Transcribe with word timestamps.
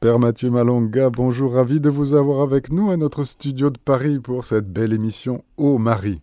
Père 0.00 0.20
Mathieu 0.20 0.48
Malonga, 0.48 1.10
bonjour, 1.10 1.54
ravi 1.54 1.80
de 1.80 1.90
vous 1.90 2.14
avoir 2.14 2.40
avec 2.40 2.70
nous 2.70 2.92
à 2.92 2.96
notre 2.96 3.24
studio 3.24 3.68
de 3.68 3.78
Paris 3.78 4.20
pour 4.20 4.44
cette 4.44 4.72
belle 4.72 4.92
émission 4.92 5.42
Ô 5.56 5.76
Marie. 5.76 6.20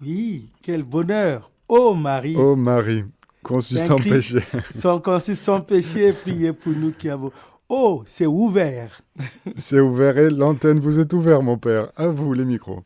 Oui, 0.00 0.50
quel 0.60 0.82
bonheur. 0.82 1.52
Ô 1.68 1.94
Marie. 1.94 2.34
Ô 2.34 2.56
Marie, 2.56 3.04
conçu 3.44 3.78
sans 3.78 3.98
péché. 3.98 4.40
Sans 4.72 4.98
conçu 4.98 5.36
sans 5.36 5.60
péché, 5.60 6.12
priez 6.12 6.52
pour 6.52 6.72
nous 6.72 6.90
qui 6.90 7.08
avons. 7.08 7.30
Oh, 7.68 8.02
c'est 8.06 8.26
ouvert. 8.26 9.00
c'est 9.56 9.78
ouvert 9.78 10.18
et 10.18 10.30
l'antenne 10.30 10.80
vous 10.80 10.98
est 10.98 11.12
ouverte, 11.12 11.44
mon 11.44 11.58
père. 11.58 11.92
À 11.94 12.08
vous 12.08 12.32
les 12.32 12.44
micros. 12.44 12.80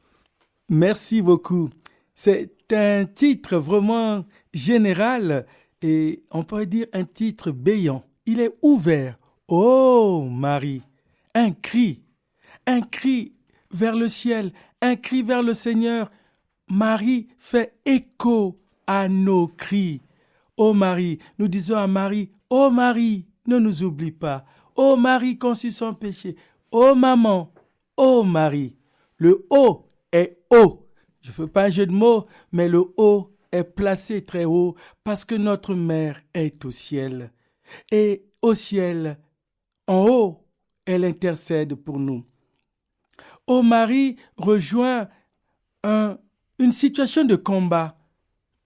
Merci 0.69 1.23
beaucoup. 1.23 1.71
C'est 2.15 2.53
un 2.73 3.07
titre 3.07 3.57
vraiment 3.57 4.27
général 4.53 5.47
et 5.81 6.25
on 6.31 6.43
pourrait 6.43 6.67
dire 6.67 6.89
un 6.93 7.05
titre 7.05 7.53
béant 7.53 8.05
il 8.27 8.41
est 8.41 8.55
ouvert. 8.63 9.19
Oh 9.49 10.27
Marie, 10.31 10.83
un 11.35 11.53
cri, 11.53 12.03
un 12.67 12.81
cri 12.81 13.33
vers 13.71 13.95
le 13.95 14.09
ciel, 14.09 14.53
un 14.83 14.97
cri 14.97 15.23
vers 15.23 15.43
le 15.43 15.55
Seigneur. 15.55 16.11
Marie 16.69 17.29
fait 17.39 17.79
écho 17.85 18.59
à 18.87 19.09
nos 19.09 19.47
cris. 19.47 20.03
Oh 20.57 20.75
Marie, 20.75 21.19
nous 21.39 21.49
disons 21.49 21.77
à 21.77 21.87
Marie, 21.87 22.31
oh 22.51 22.71
Marie, 22.71 23.27
ne 23.47 23.59
nous 23.59 23.83
oublie 23.83 24.13
pas. 24.13 24.45
Oh 24.75 24.97
Marie 24.97 25.39
conçue 25.39 25.71
sans 25.71 25.93
péché. 25.93 26.37
Oh 26.73 26.95
maman, 26.95 27.53
oh 27.97 28.23
Marie. 28.25 28.75
Le 29.19 29.47
haut 29.49 29.87
est 30.13 30.39
haut. 30.51 30.89
Je 31.23 31.31
ne 31.31 31.35
fais 31.35 31.47
pas 31.47 31.65
un 31.65 31.71
jeu 31.71 31.87
de 31.87 31.93
mots, 31.93 32.27
mais 32.53 32.69
le 32.69 32.85
haut 32.97 33.33
est 33.53 33.65
placé 33.65 34.25
très 34.25 34.45
haut 34.45 34.75
parce 35.05 35.25
que 35.25 35.35
notre 35.35 35.75
mère 35.75 36.21
est 36.35 36.65
au 36.65 36.71
ciel. 36.71 37.33
Au 38.43 38.55
ciel, 38.55 39.19
en 39.87 40.07
haut, 40.07 40.45
elle 40.85 41.05
intercède 41.05 41.75
pour 41.75 41.99
nous. 41.99 42.25
Ô 43.47 43.63
Marie 43.63 44.17
rejoint 44.37 45.09
une 45.85 46.73
situation 46.73 47.25
de 47.25 47.37
combat, 47.37 47.97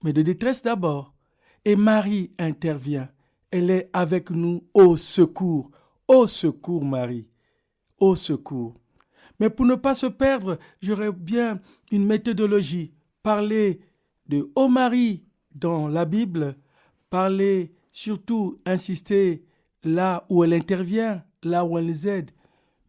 mais 0.03 0.13
de 0.13 0.21
détresse 0.21 0.63
d'abord. 0.63 1.13
Et 1.65 1.75
Marie 1.75 2.31
intervient. 2.39 3.09
Elle 3.51 3.69
est 3.69 3.89
avec 3.93 4.31
nous 4.31 4.63
au 4.73 4.97
secours. 4.97 5.69
Au 6.07 6.25
secours, 6.25 6.83
Marie. 6.83 7.27
Au 7.99 8.15
secours. 8.15 8.79
Mais 9.39 9.49
pour 9.49 9.65
ne 9.65 9.75
pas 9.75 9.93
se 9.93 10.07
perdre, 10.07 10.57
j'aurais 10.81 11.11
bien 11.11 11.59
une 11.91 12.05
méthodologie. 12.05 12.93
Parler 13.21 13.81
de 14.27 14.49
Ô 14.55 14.67
Marie 14.67 15.23
dans 15.53 15.87
la 15.87 16.05
Bible, 16.05 16.55
parler 17.09 17.73
surtout 17.91 18.59
insister 18.65 19.43
là 19.83 20.25
où 20.29 20.43
elle 20.43 20.53
intervient, 20.53 21.23
là 21.43 21.65
où 21.65 21.77
elle 21.77 21.85
les 21.85 22.07
aide. 22.07 22.31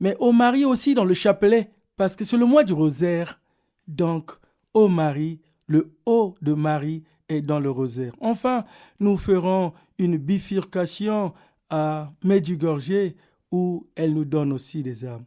Mais 0.01 0.17
au 0.19 0.33
Marie 0.33 0.65
aussi 0.65 0.95
dans 0.95 1.05
le 1.05 1.15
chapelet, 1.15 1.73
parce 1.97 2.17
que 2.17 2.25
c'est 2.25 2.37
le 2.37 2.47
mois 2.47 2.65
du 2.65 2.73
rosaire. 2.73 3.41
Donc, 3.87 4.33
au 4.75 4.89
Marie, 4.89 5.41
le 5.67 5.95
haut 6.07 6.35
de 6.43 6.53
Marie 6.55 7.05
est 7.29 7.43
dans 7.43 7.61
le 7.61 7.70
rosaire. 7.70 8.15
Enfin, 8.20 8.65
nous 9.01 9.17
ferons 9.17 9.73
une 9.98 10.17
bifurcation 10.17 11.33
à 11.70 12.13
Medjugorje 12.25 13.15
où 13.51 13.87
elle 13.95 14.15
nous 14.15 14.25
donne 14.25 14.53
aussi 14.53 14.83
des 14.83 15.05
âmes. 15.05 15.25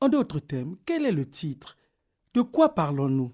En 0.00 0.08
d'autres 0.08 0.40
thèmes, 0.40 0.76
quel 0.84 1.04
est 1.04 1.12
le 1.12 1.28
titre? 1.28 1.76
De 2.34 2.42
quoi 2.42 2.74
parlons-nous? 2.74 3.32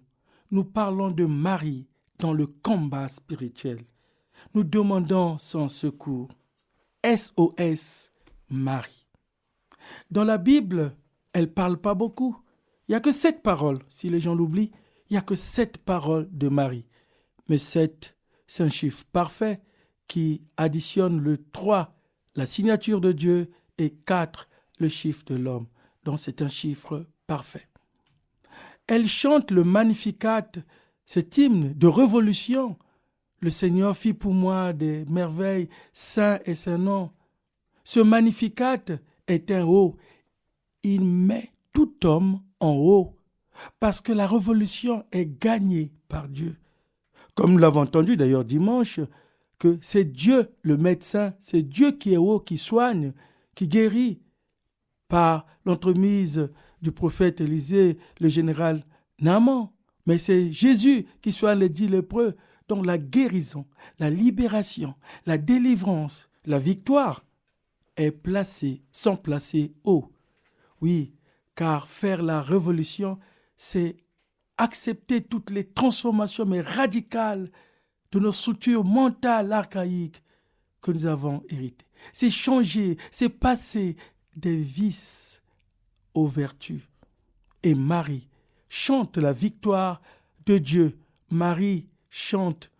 Nous 0.50 0.64
parlons 0.64 1.10
de 1.10 1.24
Marie 1.24 1.86
dans 2.18 2.32
le 2.32 2.46
combat 2.46 3.08
spirituel. 3.08 3.78
Nous 4.54 4.64
demandons 4.64 5.38
son 5.38 5.68
secours. 5.68 6.28
SOS 7.04 8.10
Marie. 8.48 9.06
Dans 10.10 10.24
la 10.24 10.38
Bible, 10.38 10.96
elle 11.32 11.52
parle 11.52 11.78
pas 11.78 11.94
beaucoup. 11.94 12.36
Il 12.86 12.92
n'y 12.92 12.96
a 12.96 13.00
que 13.00 13.12
sept 13.12 13.42
paroles, 13.42 13.80
si 13.88 14.08
les 14.08 14.20
gens 14.20 14.34
l'oublient. 14.34 14.70
Il 15.08 15.14
n'y 15.14 15.18
a 15.18 15.22
que 15.22 15.34
sept 15.34 15.78
paroles 15.78 16.28
de 16.30 16.48
Marie. 16.48 16.86
Mais 17.48 17.58
sept, 17.58 18.16
c'est 18.46 18.62
un 18.62 18.68
chiffre 18.68 19.04
parfait 19.12 19.60
qui 20.06 20.42
additionne 20.56 21.20
le 21.20 21.42
3, 21.52 21.96
la 22.36 22.46
signature 22.46 23.00
de 23.00 23.12
Dieu, 23.12 23.50
et 23.78 23.90
4, 23.90 24.48
le 24.78 24.88
chiffre 24.88 25.24
de 25.26 25.34
l'homme. 25.34 25.66
Donc 26.04 26.18
c'est 26.18 26.42
un 26.42 26.48
chiffre 26.48 27.06
parfait. 27.26 27.68
Elle 28.86 29.08
chante 29.08 29.50
le 29.50 29.64
Magnificat, 29.64 30.50
cet 31.04 31.38
hymne 31.38 31.72
de 31.72 31.86
révolution. 31.86 32.78
Le 33.42 33.50
Seigneur 33.50 33.96
fit 33.96 34.14
pour 34.14 34.32
moi 34.32 34.72
des 34.72 35.04
merveilles, 35.06 35.68
saint 35.92 36.38
et 36.46 36.54
saint 36.54 36.78
nom. 36.78 37.10
Ce 37.82 37.98
Magnificat 37.98 38.76
est 39.26 39.50
un 39.50 39.64
haut. 39.64 39.96
Il 40.84 41.04
met 41.04 41.50
tout 41.74 41.92
homme 42.06 42.40
en 42.60 42.74
haut, 42.74 43.18
parce 43.80 44.00
que 44.00 44.12
la 44.12 44.28
révolution 44.28 45.04
est 45.10 45.26
gagnée 45.26 45.92
par 46.08 46.28
Dieu. 46.28 46.56
Comme 47.34 47.54
nous 47.54 47.58
l'avons 47.58 47.80
entendu 47.80 48.16
d'ailleurs 48.16 48.44
dimanche, 48.44 49.00
que 49.58 49.76
c'est 49.80 50.04
Dieu 50.04 50.54
le 50.62 50.76
médecin, 50.76 51.34
c'est 51.40 51.62
Dieu 51.62 51.90
qui 51.92 52.12
est 52.12 52.18
haut, 52.18 52.38
qui 52.38 52.58
soigne, 52.58 53.12
qui 53.56 53.66
guérit, 53.66 54.20
par 55.08 55.46
l'entremise 55.66 56.48
du 56.80 56.92
prophète 56.92 57.40
Élisée, 57.40 57.98
le 58.20 58.28
général 58.28 58.86
Naaman. 59.20 59.70
Mais 60.06 60.18
c'est 60.18 60.52
Jésus 60.52 61.06
qui 61.20 61.32
soigne 61.32 61.58
les 61.58 61.68
dix 61.68 61.88
lépreux, 61.88 62.36
dont 62.68 62.82
la 62.82 62.98
guérison, 62.98 63.66
la 63.98 64.10
libération, 64.10 64.94
la 65.26 65.38
délivrance, 65.38 66.28
la 66.44 66.58
victoire 66.58 67.24
est 67.96 68.10
placée, 68.12 68.82
sont 68.92 69.16
placées 69.16 69.74
haut. 69.84 70.10
Oui, 70.80 71.14
car 71.54 71.88
faire 71.88 72.22
la 72.22 72.42
révolution, 72.42 73.18
c'est 73.56 73.96
accepter 74.58 75.22
toutes 75.22 75.50
les 75.50 75.64
transformations, 75.64 76.46
mais 76.46 76.60
radicales, 76.60 77.50
de 78.12 78.18
nos 78.18 78.32
structures 78.32 78.84
mentales 78.84 79.52
archaïques 79.52 80.22
que 80.80 80.92
nous 80.92 81.06
avons 81.06 81.42
héritées. 81.48 81.86
C'est 82.12 82.30
changer, 82.30 82.98
c'est 83.10 83.30
passer 83.30 83.96
des 84.36 84.56
vices 84.56 85.42
aux 86.14 86.26
vertus. 86.26 86.82
Et 87.62 87.74
Marie 87.74 88.28
chante 88.68 89.16
la 89.16 89.32
victoire 89.32 90.02
de 90.44 90.58
Dieu. 90.58 90.98
Marie 91.30 91.86
chante 92.12 92.70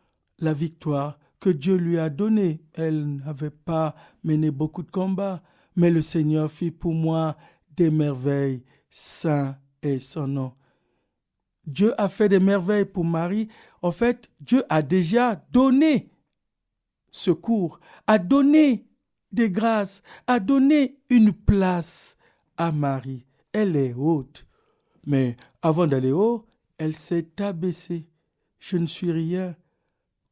la 0.41 0.53
victoire 0.53 1.19
que 1.41 1.49
Dieu 1.49 1.77
lui 1.77 1.99
a 1.99 2.11
donnée. 2.11 2.63
Elle 2.75 3.17
n'avait 3.17 3.51
pas 3.51 3.97
mené 4.23 4.51
beaucoup 4.51 4.83
de 4.83 4.91
combats, 4.91 5.43
mais 5.75 5.91
le 5.91 6.03
Seigneur 6.03 6.51
fit 6.51 6.71
pour 6.71 6.93
moi 6.93 7.39
des 7.75 7.91
merveilles. 7.91 8.63
Saint 8.91 9.57
est 9.81 10.01
son 10.01 10.29
nom. 10.29 10.53
Dieu 11.67 11.99
a 11.99 12.11
fait 12.11 12.29
des 12.29 12.41
merveilles 12.41 12.85
pour 12.85 13.07
Marie. 13.07 13.49
En 13.81 13.91
fait, 13.91 14.29
Dieu 14.39 14.65
a 14.69 14.83
déjà 14.83 15.37
donné 15.51 16.11
secours, 17.11 17.81
a 18.07 18.19
donné 18.19 18.87
des 19.33 19.51
grâces, 19.51 20.03
a 20.27 20.41
donné 20.41 20.99
une 21.09 21.33
place 21.33 22.19
à 22.59 22.71
Marie. 22.71 23.25
Elle 23.51 23.77
est 23.77 23.95
haute. 23.95 24.47
Mais 25.07 25.37
avant 25.63 25.87
d'aller 25.87 26.13
haut, 26.13 26.45
elle 26.77 26.95
s'est 26.95 27.41
abaissée 27.41 28.12
je 28.63 28.77
ne 28.77 28.87
suis 28.87 29.11
rien. 29.11 29.57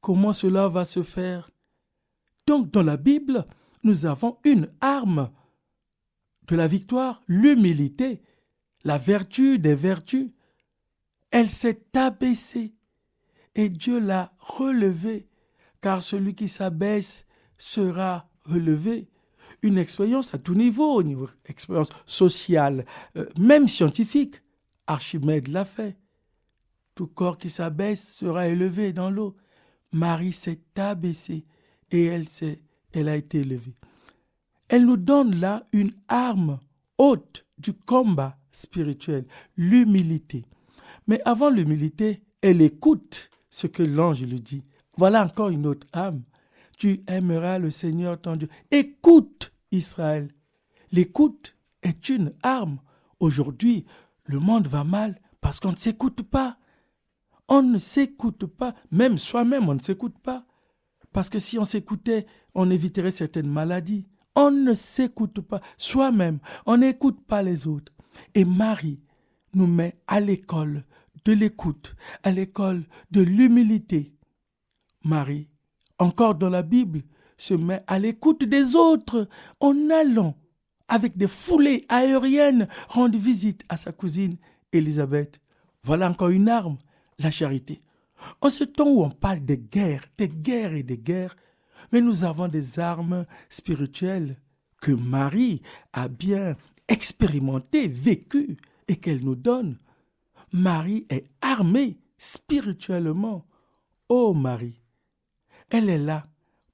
Comment 0.00 0.32
cela 0.32 0.68
va 0.68 0.84
se 0.84 1.02
faire? 1.02 1.50
Donc 2.46 2.70
dans 2.70 2.84
la 2.84 2.96
Bible, 2.96 3.44
nous 3.82 4.06
avons 4.06 4.38
une 4.44 4.68
arme 4.80 5.30
de 6.46 6.54
la 6.54 6.68
victoire, 6.68 7.22
l'humilité, 7.26 8.22
la 8.84 8.98
vertu 8.98 9.58
des 9.58 9.74
vertus. 9.74 10.30
Elle 11.32 11.50
s'est 11.50 11.82
abaissée 11.94 12.72
et 13.56 13.68
Dieu 13.68 13.98
l'a 13.98 14.32
relevée, 14.38 15.28
car 15.80 16.02
celui 16.02 16.36
qui 16.36 16.48
s'abaisse 16.48 17.26
sera 17.58 18.30
relevé. 18.44 19.08
Une 19.62 19.76
expérience 19.76 20.34
à 20.34 20.38
tout 20.38 20.54
niveau, 20.54 20.94
au 20.94 21.02
niveau 21.02 21.28
expérience 21.46 21.90
sociale, 22.06 22.86
euh, 23.16 23.28
même 23.38 23.66
scientifique. 23.66 24.36
Archimède 24.86 25.48
l'a 25.48 25.64
fait. 25.64 25.99
Corps 27.06 27.38
qui 27.38 27.50
s'abaisse 27.50 28.14
sera 28.14 28.48
élevé 28.48 28.92
dans 28.92 29.10
l'eau. 29.10 29.36
Marie 29.92 30.32
s'est 30.32 30.60
abaissée 30.76 31.44
et 31.90 32.06
elle, 32.06 32.26
elle 32.92 33.08
a 33.08 33.16
été 33.16 33.40
élevée. 33.40 33.74
Elle 34.68 34.86
nous 34.86 34.96
donne 34.96 35.36
là 35.40 35.66
une 35.72 35.92
arme 36.08 36.60
haute 36.98 37.44
du 37.58 37.72
combat 37.72 38.38
spirituel, 38.52 39.26
l'humilité. 39.56 40.44
Mais 41.06 41.20
avant 41.24 41.50
l'humilité, 41.50 42.22
elle 42.42 42.62
écoute 42.62 43.30
ce 43.50 43.66
que 43.66 43.82
l'ange 43.82 44.22
lui 44.22 44.40
dit. 44.40 44.64
Voilà 44.96 45.24
encore 45.24 45.48
une 45.48 45.66
autre 45.66 45.86
âme. 45.92 46.22
Tu 46.78 47.02
aimeras 47.06 47.58
le 47.58 47.70
Seigneur 47.70 48.20
ton 48.20 48.36
Dieu. 48.36 48.48
Écoute 48.70 49.52
Israël. 49.72 50.30
L'écoute 50.92 51.56
est 51.82 52.08
une 52.08 52.32
arme. 52.42 52.80
Aujourd'hui, 53.18 53.86
le 54.24 54.38
monde 54.38 54.66
va 54.66 54.84
mal 54.84 55.20
parce 55.40 55.60
qu'on 55.60 55.72
ne 55.72 55.76
s'écoute 55.76 56.22
pas. 56.22 56.58
On 57.50 57.62
ne 57.62 57.78
s'écoute 57.78 58.46
pas, 58.46 58.74
même 58.90 59.18
soi-même, 59.18 59.68
on 59.68 59.74
ne 59.74 59.80
s'écoute 59.80 60.18
pas. 60.22 60.46
Parce 61.12 61.28
que 61.28 61.38
si 61.38 61.58
on 61.58 61.64
s'écoutait, 61.64 62.26
on 62.54 62.70
éviterait 62.70 63.10
certaines 63.10 63.50
maladies. 63.50 64.06
On 64.36 64.52
ne 64.52 64.74
s'écoute 64.74 65.40
pas 65.40 65.60
soi-même, 65.76 66.38
on 66.64 66.78
n'écoute 66.78 67.20
pas 67.26 67.42
les 67.42 67.66
autres. 67.66 67.92
Et 68.34 68.44
Marie 68.44 69.00
nous 69.54 69.66
met 69.66 70.00
à 70.06 70.20
l'école 70.20 70.84
de 71.24 71.32
l'écoute, 71.32 71.96
à 72.22 72.30
l'école 72.30 72.84
de 73.10 73.20
l'humilité. 73.20 74.14
Marie, 75.04 75.48
encore 75.98 76.36
dans 76.36 76.48
la 76.48 76.62
Bible, 76.62 77.02
se 77.36 77.54
met 77.54 77.82
à 77.86 77.98
l'écoute 77.98 78.44
des 78.44 78.76
autres 78.76 79.28
en 79.58 79.90
allant 79.90 80.36
avec 80.88 81.16
des 81.16 81.28
foulées 81.28 81.84
aériennes 81.88 82.68
rendre 82.88 83.18
visite 83.18 83.64
à 83.68 83.76
sa 83.76 83.92
cousine 83.92 84.36
Élisabeth. 84.72 85.40
Voilà 85.82 86.10
encore 86.10 86.28
une 86.28 86.48
arme, 86.48 86.76
la 87.20 87.30
charité. 87.30 87.82
En 88.40 88.50
ce 88.50 88.64
temps 88.64 88.88
où 88.88 89.02
on 89.02 89.10
parle 89.10 89.44
de 89.44 89.54
guerres, 89.54 90.04
des 90.18 90.28
guerres 90.28 90.74
et 90.74 90.82
des 90.82 90.98
guerres, 90.98 91.36
mais 91.92 92.00
nous 92.00 92.24
avons 92.24 92.48
des 92.48 92.78
armes 92.78 93.26
spirituelles 93.48 94.36
que 94.80 94.92
Marie 94.92 95.62
a 95.92 96.08
bien 96.08 96.56
expérimentées, 96.88 97.88
vécues 97.88 98.56
et 98.88 98.96
qu'elle 98.96 99.24
nous 99.24 99.36
donne. 99.36 99.78
Marie 100.52 101.06
est 101.08 101.26
armée 101.40 101.98
spirituellement. 102.18 103.46
Oh 104.08 104.34
Marie, 104.34 104.76
elle 105.70 105.88
est 105.88 105.98
là 105.98 106.26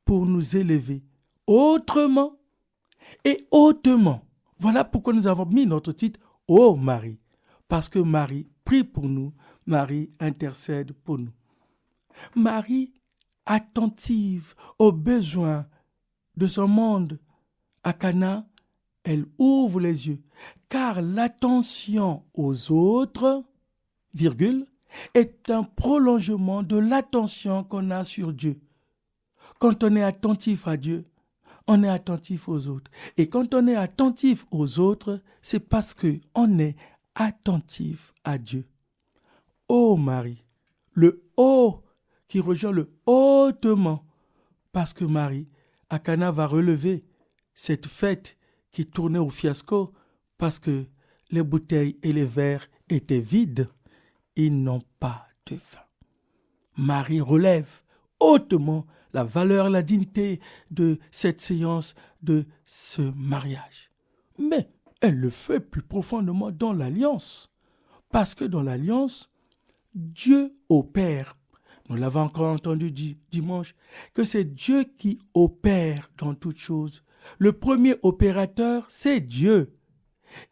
pour 0.04 0.26
nous 0.26 0.56
élever 0.56 1.02
autrement 1.46 2.38
et 3.24 3.46
hautement. 3.50 4.24
Voilà 4.58 4.84
pourquoi 4.84 5.12
nous 5.12 5.26
avons 5.26 5.46
mis 5.46 5.66
notre 5.66 5.92
titre 5.92 6.18
Oh 6.48 6.76
Marie, 6.76 7.20
parce 7.68 7.88
que 7.88 7.98
Marie 7.98 8.48
prie 8.64 8.84
pour 8.84 9.08
nous, 9.08 9.32
Marie 9.66 10.10
intercède 10.20 10.92
pour 10.92 11.18
nous. 11.18 11.30
Marie, 12.34 12.92
attentive 13.44 14.54
aux 14.78 14.92
besoins 14.92 15.66
de 16.36 16.46
son 16.46 16.68
monde, 16.68 17.18
à 17.84 17.92
Cana, 17.92 18.46
elle 19.04 19.26
ouvre 19.38 19.80
les 19.80 20.08
yeux, 20.08 20.22
car 20.68 21.00
l'attention 21.00 22.24
aux 22.34 22.72
autres, 22.72 23.44
virgule, 24.14 24.66
est 25.14 25.50
un 25.50 25.62
prolongement 25.62 26.62
de 26.62 26.76
l'attention 26.76 27.64
qu'on 27.64 27.90
a 27.90 28.04
sur 28.04 28.32
Dieu. 28.32 28.60
Quand 29.58 29.84
on 29.84 29.94
est 29.96 30.02
attentif 30.02 30.66
à 30.66 30.76
Dieu, 30.76 31.06
on 31.66 31.82
est 31.82 31.88
attentif 31.88 32.48
aux 32.48 32.68
autres. 32.68 32.90
Et 33.16 33.28
quand 33.28 33.54
on 33.54 33.66
est 33.66 33.76
attentif 33.76 34.44
aux 34.50 34.78
autres, 34.78 35.20
c'est 35.42 35.60
parce 35.60 35.94
que 35.94 36.20
on 36.34 36.58
est 36.58 36.76
attentif 37.14 38.12
à 38.24 38.38
Dieu. 38.38 38.66
Ô 39.68 39.96
Marie, 39.96 40.44
le 40.92 41.22
haut 41.36 41.82
qui 42.28 42.40
rejoint 42.40 42.72
le 42.72 42.92
hautement, 43.06 44.04
parce 44.72 44.92
que 44.92 45.04
Marie, 45.04 45.48
à 45.90 45.98
Cana, 45.98 46.30
va 46.30 46.46
relever 46.46 47.04
cette 47.54 47.86
fête 47.86 48.36
qui 48.70 48.86
tournait 48.86 49.18
au 49.18 49.30
fiasco, 49.30 49.92
parce 50.38 50.58
que 50.58 50.86
les 51.30 51.42
bouteilles 51.42 51.98
et 52.02 52.12
les 52.12 52.24
verres 52.24 52.68
étaient 52.88 53.20
vides. 53.20 53.68
Ils 54.36 54.62
n'ont 54.62 54.82
pas 55.00 55.26
de 55.46 55.56
vin. 55.56 55.80
Marie 56.76 57.20
relève 57.20 57.82
hautement 58.20 58.86
la 59.12 59.24
valeur, 59.24 59.70
la 59.70 59.82
dignité 59.82 60.40
de 60.70 60.98
cette 61.10 61.40
séance, 61.40 61.94
de 62.22 62.44
ce 62.64 63.00
mariage. 63.00 63.90
Mais 64.38 64.68
elle 65.00 65.18
le 65.18 65.30
fait 65.30 65.60
plus 65.60 65.82
profondément 65.82 66.50
dans 66.50 66.74
l'alliance. 66.74 67.50
Parce 68.10 68.34
que 68.34 68.44
dans 68.44 68.62
l'alliance, 68.62 69.30
Dieu 69.96 70.52
opère. 70.68 71.36
Nous 71.88 71.96
l'avons 71.96 72.20
encore 72.20 72.52
entendu 72.52 72.92
dimanche, 73.30 73.74
que 74.12 74.24
c'est 74.24 74.44
Dieu 74.44 74.84
qui 74.84 75.18
opère 75.34 76.10
dans 76.18 76.34
toutes 76.34 76.58
choses. 76.58 77.02
Le 77.38 77.52
premier 77.52 77.96
opérateur, 78.02 78.84
c'est 78.88 79.20
Dieu. 79.20 79.74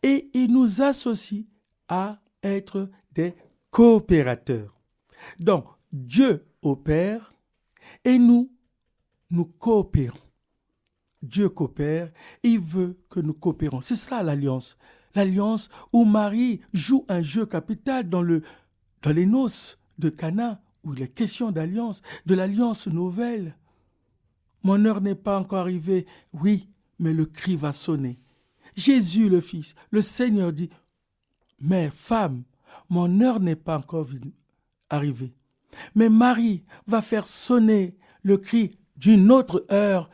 Et 0.03 0.31
il 0.33 0.51
nous 0.51 0.81
associe 0.81 1.45
à 1.89 2.21
être 2.43 2.91
des 3.13 3.35
coopérateurs. 3.71 4.81
Donc, 5.39 5.67
Dieu 5.93 6.45
opère 6.63 7.35
et 8.05 8.19
nous, 8.19 8.51
nous 9.31 9.45
coopérons. 9.45 10.19
Dieu 11.23 11.49
coopère, 11.49 12.13
il 12.43 12.61
veut 12.61 12.99
que 13.09 13.21
nous 13.21 13.35
coopérons. 13.35 13.81
C'est 13.81 13.95
ça 13.97 14.23
l'alliance. 14.23 14.77
L'alliance 15.15 15.69
où 15.93 16.05
Marie 16.05 16.61
joue 16.73 17.05
un 17.09 17.23
jeu 17.23 17.47
capital 17.47 18.09
dans, 18.09 18.23
le, 18.23 18.43
dans 19.05 19.13
les 19.13 19.27
noces 19.27 19.79
de 19.99 20.09
Cana, 20.09 20.63
où 20.83 20.95
il 20.95 21.03
est 21.03 21.09
question 21.09 21.53
d'alliance, 21.53 22.01
de 22.25 22.35
l'alliance 22.35 22.87
nouvelle. 22.87 23.55
Mon 24.63 24.83
heure 24.87 25.03
n'est 25.03 25.15
pas 25.15 25.39
encore 25.39 25.59
arrivée, 25.59 26.07
oui, 26.33 26.71
mais 26.99 27.13
le 27.13 27.27
cri 27.27 27.55
va 27.55 27.75
sonner. 27.75 28.19
Jésus 28.77 29.29
le 29.29 29.41
Fils, 29.41 29.75
le 29.91 30.01
Seigneur 30.01 30.53
dit, 30.55 30.71
Mère, 31.61 31.93
femme, 31.93 32.45
mon 32.89 33.21
heure 33.21 33.41
n'est 33.41 33.57
pas 33.57 33.77
encore 33.77 34.09
arrivée. 34.89 35.35
Mais 35.95 36.09
Marie 36.09 36.65
va 36.87 37.03
faire 37.03 37.27
sonner 37.27 37.97
le 38.23 38.39
cri 38.39 38.79
d'une 38.97 39.31
autre 39.31 39.67
heure, 39.71 40.09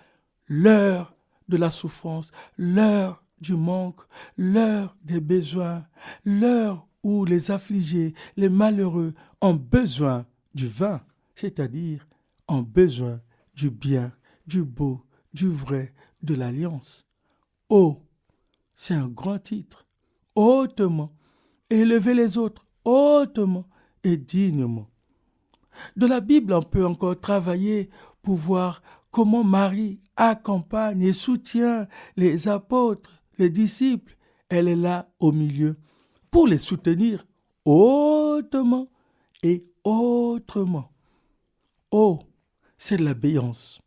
l'heure 0.48 1.14
de 1.48 1.56
la 1.56 1.70
souffrance, 1.70 2.32
l'heure 2.58 3.24
du 3.40 3.54
manque, 3.54 4.00
l'heure 4.36 4.96
des 5.04 5.20
besoins, 5.20 5.86
l'heure 6.24 6.86
où 7.02 7.24
les 7.24 7.50
affligés, 7.50 8.14
les 8.36 8.48
malheureux 8.48 9.14
ont 9.40 9.54
besoin 9.54 10.26
du 10.54 10.68
vin, 10.68 11.00
c'est-à-dire 11.34 12.06
ont 12.48 12.62
besoin 12.62 13.20
du 13.54 13.70
bien, 13.70 14.12
du 14.46 14.64
beau, 14.64 15.04
du 15.32 15.48
vrai, 15.48 15.94
de 16.22 16.34
l'alliance. 16.34 17.06
Oh, 17.68 18.02
c'est 18.74 18.94
un 18.94 19.08
grand 19.08 19.38
titre, 19.38 19.86
hautement, 20.34 21.12
élever 21.70 22.14
les 22.14 22.38
autres 22.38 22.64
hautement 22.84 23.66
et 24.02 24.16
dignement. 24.16 24.88
De 25.96 26.06
la 26.06 26.20
Bible, 26.20 26.52
on 26.52 26.62
peut 26.62 26.84
encore 26.84 27.18
travailler 27.18 27.90
pour 28.22 28.36
voir 28.36 28.82
comment 29.10 29.44
Marie 29.44 29.98
accompagne 30.16 31.02
et 31.02 31.12
soutient 31.12 31.86
les 32.16 32.48
apôtres, 32.48 33.22
les 33.38 33.50
disciples. 33.50 34.16
Elle 34.48 34.68
est 34.68 34.76
là 34.76 35.10
au 35.20 35.32
milieu 35.32 35.76
pour 36.30 36.46
les 36.46 36.58
soutenir 36.58 37.24
hautement 37.64 38.88
et 39.42 39.64
autrement. 39.84 40.90
Oh, 41.90 42.20
c'est 42.78 43.00
l'abéance. 43.00 43.80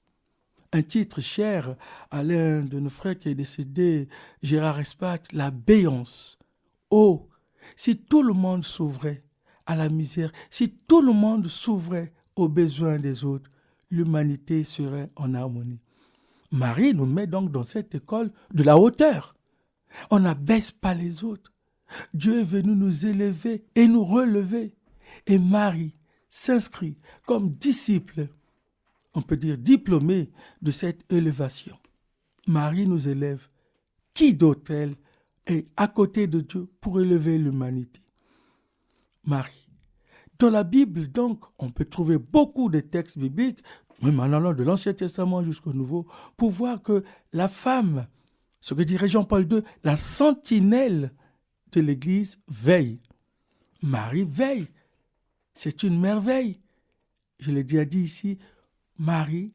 Un 0.72 0.82
titre 0.82 1.22
cher 1.22 1.76
à 2.10 2.24
l'un 2.24 2.62
de 2.62 2.80
nos 2.80 2.90
frères 2.90 3.18
qui 3.18 3.30
est 3.30 3.36
décédé, 3.36 4.10
Gérard 4.42 4.80
Espat, 4.80 5.32
l'abéance. 5.32 6.38
Oh, 6.90 7.30
si 7.76 7.98
tout 7.98 8.24
le 8.24 8.34
monde 8.34 8.64
s'ouvrait 8.64 9.24
à 9.66 9.76
la 9.76 9.90
misère, 9.90 10.32
si 10.50 10.70
tout 10.70 11.02
le 11.02 11.14
monde 11.14 11.48
s'ouvrait 11.48 12.12
aux 12.36 12.50
besoins 12.50 12.98
des 12.98 13.24
autres, 13.24 13.50
l'humanité 13.92 14.64
serait 14.64 15.12
en 15.16 15.34
harmonie. 15.36 15.80
Marie 16.52 16.94
nous 16.94 17.06
met 17.06 17.28
donc 17.28 17.52
dans 17.52 17.64
cette 17.64 17.96
école 17.96 18.32
de 18.54 18.64
la 18.64 18.78
hauteur. 18.78 19.36
On 20.10 20.20
n'abaisse 20.20 20.72
pas 20.72 20.94
les 20.94 21.24
autres. 21.24 21.53
Dieu 22.14 22.42
est 22.42 22.46
venu 22.46 22.76
nous 22.76 23.06
élever 23.06 23.66
et 23.76 23.88
nous 23.88 24.04
relever. 24.04 24.76
Et 25.28 25.40
Marie 25.40 25.94
s'inscrit 26.30 26.98
comme 27.26 27.50
disciple, 27.50 28.28
on 29.14 29.22
peut 29.22 29.38
dire 29.38 29.58
diplômée 29.58 30.32
de 30.62 30.72
cette 30.72 31.12
élévation. 31.12 31.78
Marie 32.48 32.88
nous 32.88 33.08
élève. 33.08 33.48
Qui 34.14 34.34
d'autre-elle 34.34 34.96
est 35.46 35.68
à 35.78 35.88
côté 35.88 36.28
de 36.28 36.42
Dieu 36.42 36.68
pour 36.82 37.00
élever 37.00 37.38
l'humanité? 37.38 38.02
Marie. 39.24 39.70
Dans 40.40 40.50
la 40.50 40.64
Bible, 40.64 41.08
donc, 41.12 41.44
on 41.58 41.70
peut 41.70 41.86
trouver 41.86 42.18
beaucoup 42.18 42.70
de 42.70 42.80
textes 42.80 43.18
bibliques 43.18 43.64
même 44.04 44.20
en 44.20 44.24
allant 44.24 44.54
de 44.54 44.64
l'Ancien 44.64 44.94
Testament 44.94 45.44
jusqu'au 45.44 45.74
Nouveau, 45.74 46.06
pour 46.38 46.52
voir 46.52 46.82
que 46.82 47.04
la 47.32 47.48
femme, 47.48 48.08
ce 48.62 48.74
que 48.74 48.84
dirait 48.84 49.08
Jean-Paul 49.08 49.48
II, 49.52 49.62
la 49.84 49.98
sentinelle 49.98 51.12
l'Église 51.80 52.38
veille. 52.48 53.02
Marie 53.82 54.26
veille. 54.26 54.68
C'est 55.54 55.84
une 55.84 56.00
merveille. 56.00 56.60
Je 57.40 57.52
l'ai 57.52 57.64
déjà 57.64 57.86
dit 57.86 58.02
ici, 58.02 58.40
Marie 58.98 59.54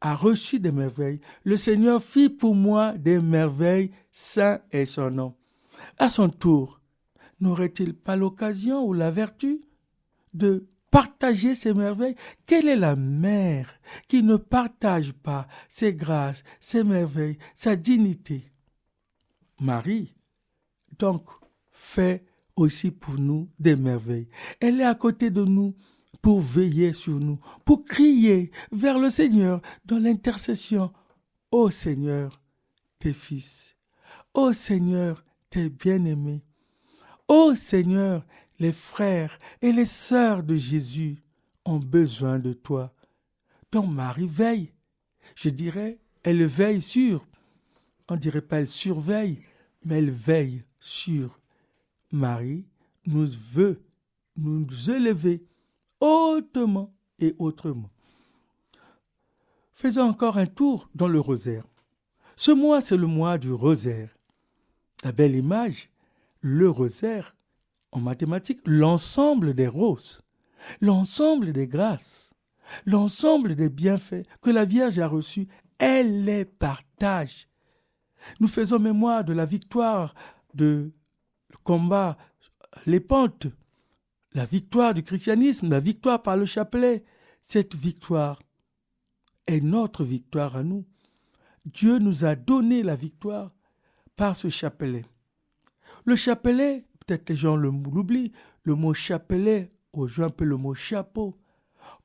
a 0.00 0.14
reçu 0.14 0.60
des 0.60 0.72
merveilles. 0.72 1.20
Le 1.44 1.56
Seigneur 1.56 2.02
fit 2.02 2.28
pour 2.28 2.54
moi 2.54 2.92
des 2.92 3.20
merveilles, 3.20 3.90
saint 4.12 4.60
est 4.70 4.86
son 4.86 5.10
nom. 5.10 5.34
À 5.98 6.08
son 6.08 6.28
tour, 6.28 6.80
n'aurait-il 7.40 7.94
pas 7.94 8.16
l'occasion 8.16 8.84
ou 8.84 8.92
la 8.92 9.10
vertu 9.10 9.62
de 10.32 10.68
partager 10.90 11.54
ses 11.54 11.74
merveilles? 11.74 12.16
Quelle 12.46 12.68
est 12.68 12.76
la 12.76 12.96
mère 12.96 13.80
qui 14.06 14.22
ne 14.22 14.36
partage 14.36 15.12
pas 15.12 15.48
ses 15.68 15.94
grâces, 15.94 16.44
ses 16.60 16.84
merveilles, 16.84 17.38
sa 17.56 17.74
dignité? 17.74 18.44
Marie, 19.58 20.14
donc, 20.98 21.28
fait 21.74 22.24
aussi 22.56 22.90
pour 22.90 23.14
nous 23.14 23.50
des 23.58 23.76
merveilles. 23.76 24.28
Elle 24.60 24.80
est 24.80 24.84
à 24.84 24.94
côté 24.94 25.28
de 25.28 25.44
nous 25.44 25.74
pour 26.22 26.40
veiller 26.40 26.94
sur 26.94 27.20
nous, 27.20 27.38
pour 27.66 27.84
crier 27.84 28.50
vers 28.72 28.98
le 28.98 29.10
Seigneur 29.10 29.60
dans 29.84 29.98
l'intercession. 29.98 30.90
Ô 31.50 31.68
Seigneur, 31.68 32.40
tes 32.98 33.12
fils. 33.12 33.76
Ô 34.32 34.54
Seigneur, 34.54 35.22
tes 35.50 35.68
bien-aimés. 35.68 36.42
Ô 37.28 37.54
Seigneur, 37.54 38.24
les 38.58 38.72
frères 38.72 39.38
et 39.60 39.72
les 39.72 39.84
sœurs 39.84 40.42
de 40.42 40.56
Jésus 40.56 41.22
ont 41.64 41.78
besoin 41.78 42.38
de 42.38 42.52
toi. 42.52 42.94
Ton 43.70 43.86
mari 43.86 44.26
veille. 44.26 44.72
Je 45.34 45.48
dirais, 45.48 45.98
elle 46.22 46.44
veille 46.46 46.82
sur. 46.82 47.26
On 48.08 48.16
dirait 48.16 48.42
pas 48.42 48.60
elle 48.60 48.68
surveille, 48.68 49.40
mais 49.84 49.98
elle 49.98 50.10
veille 50.10 50.62
sur. 50.78 51.40
Marie 52.14 52.64
nous 53.06 53.26
veut 53.26 53.82
nous 54.36 54.90
élever 54.90 55.44
hautement 56.00 56.94
et 57.18 57.34
autrement. 57.38 57.90
Faisons 59.72 60.02
encore 60.02 60.38
un 60.38 60.46
tour 60.46 60.88
dans 60.94 61.08
le 61.08 61.20
rosaire. 61.20 61.64
Ce 62.36 62.52
mois, 62.52 62.80
c'est 62.80 62.96
le 62.96 63.06
mois 63.06 63.38
du 63.38 63.52
rosaire. 63.52 64.16
La 65.02 65.12
belle 65.12 65.34
image, 65.34 65.90
le 66.40 66.70
rosaire, 66.70 67.36
en 67.92 68.00
mathématiques, 68.00 68.62
l'ensemble 68.64 69.54
des 69.54 69.68
roses, 69.68 70.22
l'ensemble 70.80 71.52
des 71.52 71.66
grâces, 71.66 72.30
l'ensemble 72.86 73.54
des 73.54 73.68
bienfaits 73.68 74.26
que 74.40 74.50
la 74.50 74.64
Vierge 74.64 74.98
a 74.98 75.08
reçus, 75.08 75.48
elle 75.78 76.24
les 76.24 76.44
partage. 76.44 77.48
Nous 78.40 78.48
faisons 78.48 78.78
mémoire 78.78 79.24
de 79.24 79.32
la 79.32 79.46
victoire 79.46 80.14
de 80.54 80.92
combat, 81.64 82.16
les 82.86 83.00
pentes, 83.00 83.48
la 84.32 84.44
victoire 84.44 84.94
du 84.94 85.02
christianisme, 85.02 85.70
la 85.70 85.80
victoire 85.80 86.22
par 86.22 86.36
le 86.36 86.44
chapelet. 86.44 87.04
Cette 87.42 87.74
victoire 87.74 88.42
est 89.46 89.60
notre 89.60 90.04
victoire 90.04 90.56
à 90.56 90.62
nous. 90.62 90.84
Dieu 91.64 91.98
nous 91.98 92.24
a 92.24 92.36
donné 92.36 92.82
la 92.82 92.96
victoire 92.96 93.52
par 94.16 94.36
ce 94.36 94.48
chapelet. 94.48 95.04
Le 96.04 96.16
chapelet, 96.16 96.84
peut-être 97.00 97.30
les 97.30 97.36
gens 97.36 97.56
l'oublient, 97.56 98.32
le 98.62 98.74
mot 98.74 98.94
chapelet, 98.94 99.72
aujourd'hui 99.92 100.24
un 100.24 100.30
peu 100.30 100.44
le 100.44 100.56
mot 100.56 100.74
chapeau. 100.74 101.38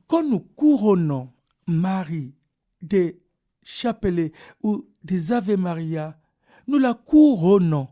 Quand 0.08 0.24
nous 0.24 0.40
couronnons 0.40 1.32
Marie 1.68 2.34
des 2.82 3.22
chapelets 3.64 4.32
ou 4.64 4.88
des 5.04 5.32
Ave 5.32 5.56
Maria, 5.56 6.20
nous 6.68 6.80
la 6.80 6.94
couronnons. 6.94 7.88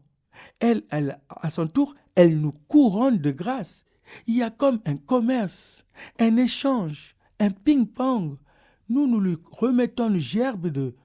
Elle, 0.60 0.84
elle, 0.89 1.20
à 1.29 1.50
son 1.50 1.67
tour, 1.67 1.96
elle 2.15 2.39
nous 2.39 2.53
couronne 2.67 3.17
de 3.17 3.32
grâce. 3.32 3.86
Il 4.25 4.36
y 4.38 4.44
a 4.44 4.50
comme 4.50 4.79
un 4.86 4.98
commerce, 4.98 5.86
un 6.20 6.38
échange, 6.38 7.15
un 7.39 7.51
ping-pong. 7.51 8.38
Nous, 8.89 9.08
nous 9.08 9.20
lui 9.20 9.38
remettons 9.51 10.10
une 10.10 10.17
gerbe 10.17 10.67
de 10.67 10.96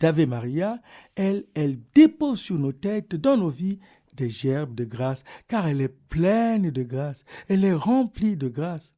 d'Ave 0.00 0.26
Maria. 0.26 0.80
Elle, 1.14 1.44
elle 1.54 1.78
dépose 1.94 2.40
sur 2.40 2.58
nos 2.58 2.72
têtes, 2.72 3.14
dans 3.14 3.36
nos 3.36 3.50
vies, 3.50 3.78
des 4.14 4.30
gerbes 4.30 4.74
de 4.74 4.84
grâce, 4.84 5.24
car 5.46 5.66
elle 5.66 5.80
est 5.80 5.94
pleine 6.08 6.70
de 6.70 6.82
grâce. 6.82 7.24
Elle 7.48 7.64
est 7.64 7.74
remplie 7.74 8.36
de 8.36 8.48
grâce. 8.48 8.92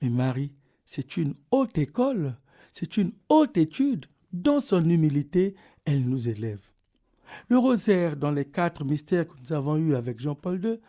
Mais 0.00 0.08
Marie, 0.08 0.52
c'est 0.84 1.16
une 1.16 1.34
haute 1.50 1.76
école, 1.76 2.36
c'est 2.72 2.96
une 2.96 3.12
haute 3.28 3.56
étude. 3.56 4.06
Dans 4.32 4.60
son 4.60 4.88
humilité, 4.88 5.54
elle 5.84 6.08
nous 6.08 6.28
élève. 6.28 6.60
Le 7.48 7.58
rosaire, 7.58 8.16
dans 8.16 8.30
les 8.30 8.44
quatre 8.44 8.84
mystères 8.84 9.26
que 9.26 9.34
nous 9.40 9.52
avons 9.52 9.76
eus 9.76 9.94
avec 9.94 10.18
Jean-Paul 10.18 10.64
II, 10.64 10.80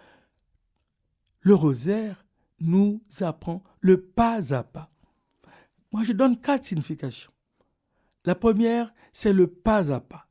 le 1.41 1.55
rosaire 1.55 2.25
nous 2.59 3.01
apprend 3.21 3.63
le 3.79 4.01
pas 4.01 4.53
à 4.53 4.63
pas. 4.63 4.91
Moi, 5.91 6.03
je 6.03 6.13
donne 6.13 6.39
quatre 6.39 6.65
significations. 6.65 7.31
La 8.25 8.35
première, 8.35 8.93
c'est 9.13 9.33
le 9.33 9.47
pas 9.47 9.91
à 9.91 9.99
pas. 9.99 10.27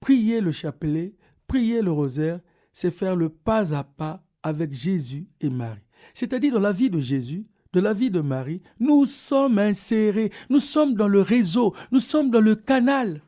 Prier 0.00 0.40
le 0.40 0.52
chapelet, 0.52 1.14
prier 1.46 1.82
le 1.82 1.92
rosaire, 1.92 2.40
c'est 2.72 2.90
faire 2.90 3.16
le 3.16 3.28
pas 3.28 3.74
à 3.74 3.84
pas 3.84 4.22
avec 4.42 4.72
Jésus 4.72 5.28
et 5.40 5.50
Marie. 5.50 5.80
C'est-à-dire 6.14 6.54
dans 6.54 6.60
la 6.60 6.72
vie 6.72 6.90
de 6.90 7.00
Jésus, 7.00 7.46
de 7.72 7.80
la 7.80 7.92
vie 7.92 8.10
de 8.10 8.20
Marie, 8.20 8.62
nous 8.80 9.06
sommes 9.06 9.58
insérés, 9.58 10.32
nous 10.48 10.60
sommes 10.60 10.94
dans 10.94 11.08
le 11.08 11.20
réseau, 11.20 11.74
nous 11.92 12.00
sommes 12.00 12.30
dans 12.30 12.40
le 12.40 12.54
canal. 12.54 13.22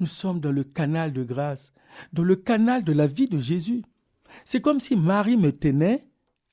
Nous 0.00 0.06
sommes 0.06 0.40
dans 0.40 0.52
le 0.52 0.64
canal 0.64 1.12
de 1.12 1.24
grâce, 1.24 1.72
dans 2.12 2.22
le 2.22 2.36
canal 2.36 2.84
de 2.84 2.92
la 2.92 3.06
vie 3.06 3.28
de 3.28 3.40
Jésus. 3.40 3.82
C'est 4.44 4.60
comme 4.60 4.80
si 4.80 4.96
Marie 4.96 5.36
me 5.36 5.52
tenait 5.52 6.06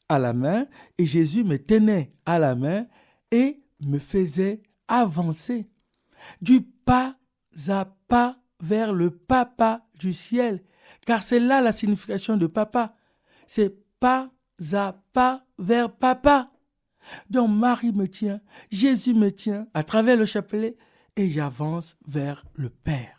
à 0.09 0.19
la 0.19 0.33
main 0.33 0.67
et 0.97 1.05
Jésus 1.05 1.43
me 1.43 1.57
tenait 1.57 2.09
à 2.25 2.39
la 2.39 2.55
main 2.55 2.87
et 3.31 3.61
me 3.81 3.99
faisait 3.99 4.61
avancer 4.87 5.67
du 6.41 6.61
pas 6.61 7.17
à 7.67 7.85
pas 8.07 8.37
vers 8.59 8.93
le 8.93 9.11
papa 9.11 9.85
du 9.99 10.13
ciel, 10.13 10.63
car 11.05 11.23
c'est 11.23 11.39
là 11.39 11.61
la 11.61 11.71
signification 11.71 12.37
de 12.37 12.47
papa. 12.47 12.95
C'est 13.47 13.75
pas 13.99 14.31
à 14.73 15.01
pas 15.13 15.45
vers 15.57 15.91
papa. 15.91 16.51
Donc 17.29 17.49
Marie 17.49 17.91
me 17.91 18.07
tient, 18.07 18.41
Jésus 18.71 19.13
me 19.13 19.31
tient 19.31 19.67
à 19.73 19.83
travers 19.83 20.17
le 20.17 20.25
chapelet 20.25 20.75
et 21.15 21.29
j'avance 21.29 21.97
vers 22.07 22.45
le 22.55 22.69
Père. 22.69 23.14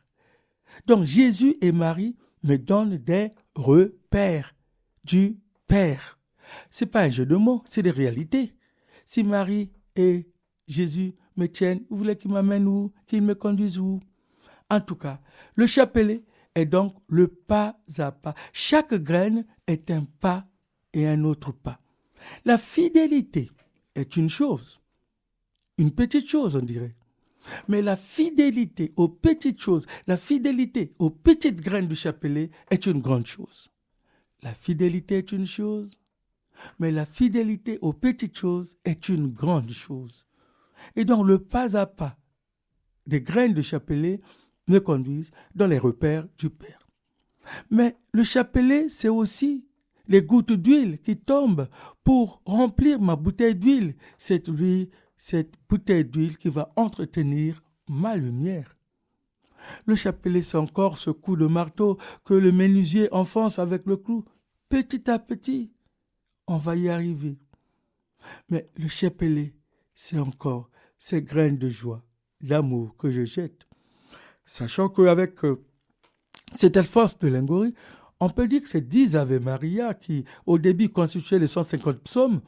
Donc 0.86 1.04
Jésus 1.04 1.56
et 1.60 1.72
Marie 1.72 2.16
me 2.42 2.56
donnent 2.56 2.98
des 2.98 3.32
repères 3.54 4.54
du 5.04 5.38
Père. 5.66 6.18
C'est 6.70 6.86
pas 6.86 7.02
un 7.02 7.10
jeu 7.10 7.26
de 7.26 7.36
mots, 7.36 7.62
c'est 7.64 7.82
des 7.82 7.90
réalités. 7.90 8.54
Si 9.04 9.22
Marie 9.22 9.70
et 9.96 10.28
Jésus 10.68 11.14
me 11.36 11.46
tiennent, 11.46 11.84
vous 11.90 11.96
voulez 11.96 12.16
qu'ils 12.16 12.30
m'amènent 12.30 12.68
où, 12.68 12.92
qu'ils 13.06 13.22
me 13.22 13.34
conduisent 13.34 13.78
où? 13.78 14.00
En 14.70 14.80
tout 14.80 14.96
cas, 14.96 15.20
le 15.56 15.66
chapelet 15.66 16.24
est 16.54 16.66
donc 16.66 16.94
le 17.08 17.28
pas 17.28 17.78
à 17.98 18.12
pas. 18.12 18.34
Chaque 18.52 18.94
graine 18.94 19.44
est 19.66 19.90
un 19.90 20.04
pas 20.20 20.44
et 20.92 21.06
un 21.06 21.24
autre 21.24 21.52
pas. 21.52 21.80
La 22.44 22.58
fidélité 22.58 23.50
est 23.94 24.16
une 24.16 24.28
chose, 24.28 24.80
une 25.78 25.92
petite 25.92 26.28
chose 26.28 26.56
on 26.56 26.62
dirait. 26.62 26.94
Mais 27.68 27.82
la 27.82 27.96
fidélité 27.96 28.92
aux 28.96 29.08
petites 29.08 29.60
choses, 29.60 29.86
la 30.06 30.16
fidélité 30.16 30.90
aux 30.98 31.10
petites 31.10 31.60
graines 31.60 31.88
du 31.88 31.94
chapelet 31.94 32.50
est 32.70 32.86
une 32.86 33.00
grande 33.00 33.26
chose. 33.26 33.68
La 34.42 34.54
fidélité 34.54 35.18
est 35.18 35.32
une 35.32 35.46
chose, 35.46 35.96
mais 36.78 36.90
la 36.90 37.04
fidélité 37.04 37.78
aux 37.80 37.92
petites 37.92 38.36
choses 38.36 38.76
est 38.84 39.08
une 39.08 39.28
grande 39.30 39.70
chose. 39.70 40.26
Et 40.94 41.04
donc 41.04 41.26
le 41.26 41.38
pas 41.38 41.76
à 41.76 41.86
pas 41.86 42.18
des 43.06 43.20
graines 43.20 43.54
de 43.54 43.62
chapelet 43.62 44.20
me 44.68 44.78
conduisent 44.80 45.30
dans 45.54 45.66
les 45.66 45.78
repères 45.78 46.26
du 46.38 46.50
Père. 46.50 46.88
Mais 47.70 47.96
le 48.12 48.24
chapelet, 48.24 48.88
c'est 48.88 49.08
aussi 49.08 49.64
les 50.08 50.22
gouttes 50.22 50.52
d'huile 50.52 50.98
qui 51.00 51.16
tombent 51.16 51.68
pour 52.04 52.42
remplir 52.44 53.00
ma 53.00 53.16
bouteille 53.16 53.54
d'huile. 53.54 53.94
Cette 54.18 54.48
cette 55.28 55.54
bouteille 55.68 56.04
d'huile 56.04 56.38
qui 56.38 56.48
va 56.48 56.72
entretenir 56.76 57.60
ma 57.88 58.14
lumière. 58.14 58.76
Le 59.84 59.96
chapelet, 59.96 60.40
c'est 60.40 60.56
encore 60.56 60.98
ce 60.98 61.10
coup 61.10 61.34
de 61.34 61.48
marteau 61.48 61.98
que 62.24 62.32
le 62.32 62.52
menuisier 62.52 63.12
enfonce 63.12 63.58
avec 63.58 63.86
le 63.86 63.96
clou. 63.96 64.24
Petit 64.68 65.10
à 65.10 65.18
petit, 65.18 65.72
on 66.46 66.58
va 66.58 66.76
y 66.76 66.88
arriver. 66.88 67.40
Mais 68.50 68.70
le 68.76 68.86
chapelet, 68.86 69.52
c'est 69.96 70.20
encore 70.20 70.70
ces 70.96 71.22
graines 71.22 71.58
de 71.58 71.70
joie, 71.70 72.04
d'amour 72.40 72.96
que 72.96 73.10
je 73.10 73.24
jette. 73.24 73.66
Sachant 74.44 74.88
qu'avec 74.88 75.44
euh, 75.44 75.60
cette 76.52 76.76
Alphonse 76.76 77.18
de 77.18 77.26
Lingory, 77.26 77.74
on 78.20 78.30
peut 78.30 78.46
dire 78.46 78.62
que 78.62 78.68
ces 78.68 78.80
dix 78.80 79.16
Ave 79.16 79.40
Maria 79.40 79.92
qui, 79.92 80.24
au 80.46 80.56
début, 80.56 80.88
constituaient 80.88 81.40
les 81.40 81.48
150 81.48 81.98
psaumes, 82.04 82.42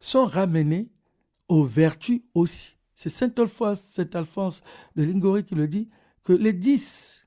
sont 0.00 0.26
ramenés 0.26 0.90
aux 1.50 1.64
vertus 1.64 2.22
aussi. 2.32 2.76
C'est 2.94 3.10
saint 3.10 3.32
Alphonse, 3.36 3.80
saint 3.80 4.06
Alphonse 4.14 4.62
de 4.94 5.02
Lingory 5.02 5.44
qui 5.44 5.56
le 5.56 5.66
dit, 5.66 5.90
que 6.22 6.32
les 6.32 6.52
dix, 6.52 7.26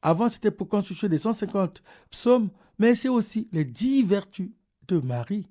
avant 0.00 0.28
c'était 0.28 0.52
pour 0.52 0.68
constituer 0.68 1.08
les 1.08 1.18
150 1.18 1.82
psaumes, 2.10 2.50
mais 2.78 2.94
c'est 2.94 3.08
aussi 3.08 3.48
les 3.52 3.64
dix 3.64 4.04
vertus 4.04 4.52
de 4.86 4.98
Marie 5.00 5.50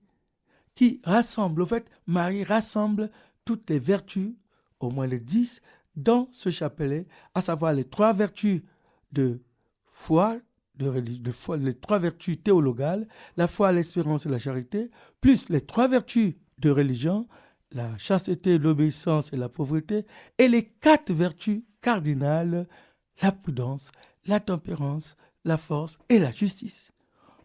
qui 0.73 1.01
rassemblent, 1.03 1.63
en 1.63 1.65
fait, 1.65 1.89
Marie 2.05 2.45
rassemble 2.45 3.11
toutes 3.43 3.69
les 3.69 3.79
vertus, 3.79 4.35
au 4.79 4.89
moins 4.89 5.07
les 5.07 5.19
dix, 5.19 5.61
dans 5.95 6.29
ce 6.31 6.49
chapelet, 6.49 7.07
à 7.35 7.41
savoir 7.41 7.73
les 7.73 7.83
trois 7.83 8.13
vertus 8.13 8.61
de 9.11 9.41
foi, 9.87 10.37
de, 10.75 11.01
de 11.01 11.31
foi, 11.31 11.57
les 11.57 11.73
trois 11.73 11.99
vertus 11.99 12.41
théologales, 12.41 13.05
la 13.35 13.47
foi, 13.47 13.73
l'espérance 13.73 14.25
et 14.27 14.29
la 14.29 14.39
charité, 14.39 14.91
plus 15.19 15.49
les 15.49 15.61
trois 15.61 15.89
vertus 15.89 16.35
de 16.59 16.69
religion, 16.69 17.27
la 17.71 17.97
chasteté, 17.97 18.57
l'obéissance 18.57 19.33
et 19.33 19.37
la 19.37 19.49
pauvreté, 19.49 20.05
et 20.37 20.47
les 20.47 20.65
quatre 20.65 21.13
vertus 21.13 21.61
cardinales, 21.81 22.67
la 23.21 23.31
prudence, 23.31 23.89
la 24.25 24.39
tempérance, 24.39 25.15
la 25.43 25.57
force 25.57 25.97
et 26.09 26.19
la 26.19 26.31
justice. 26.31 26.91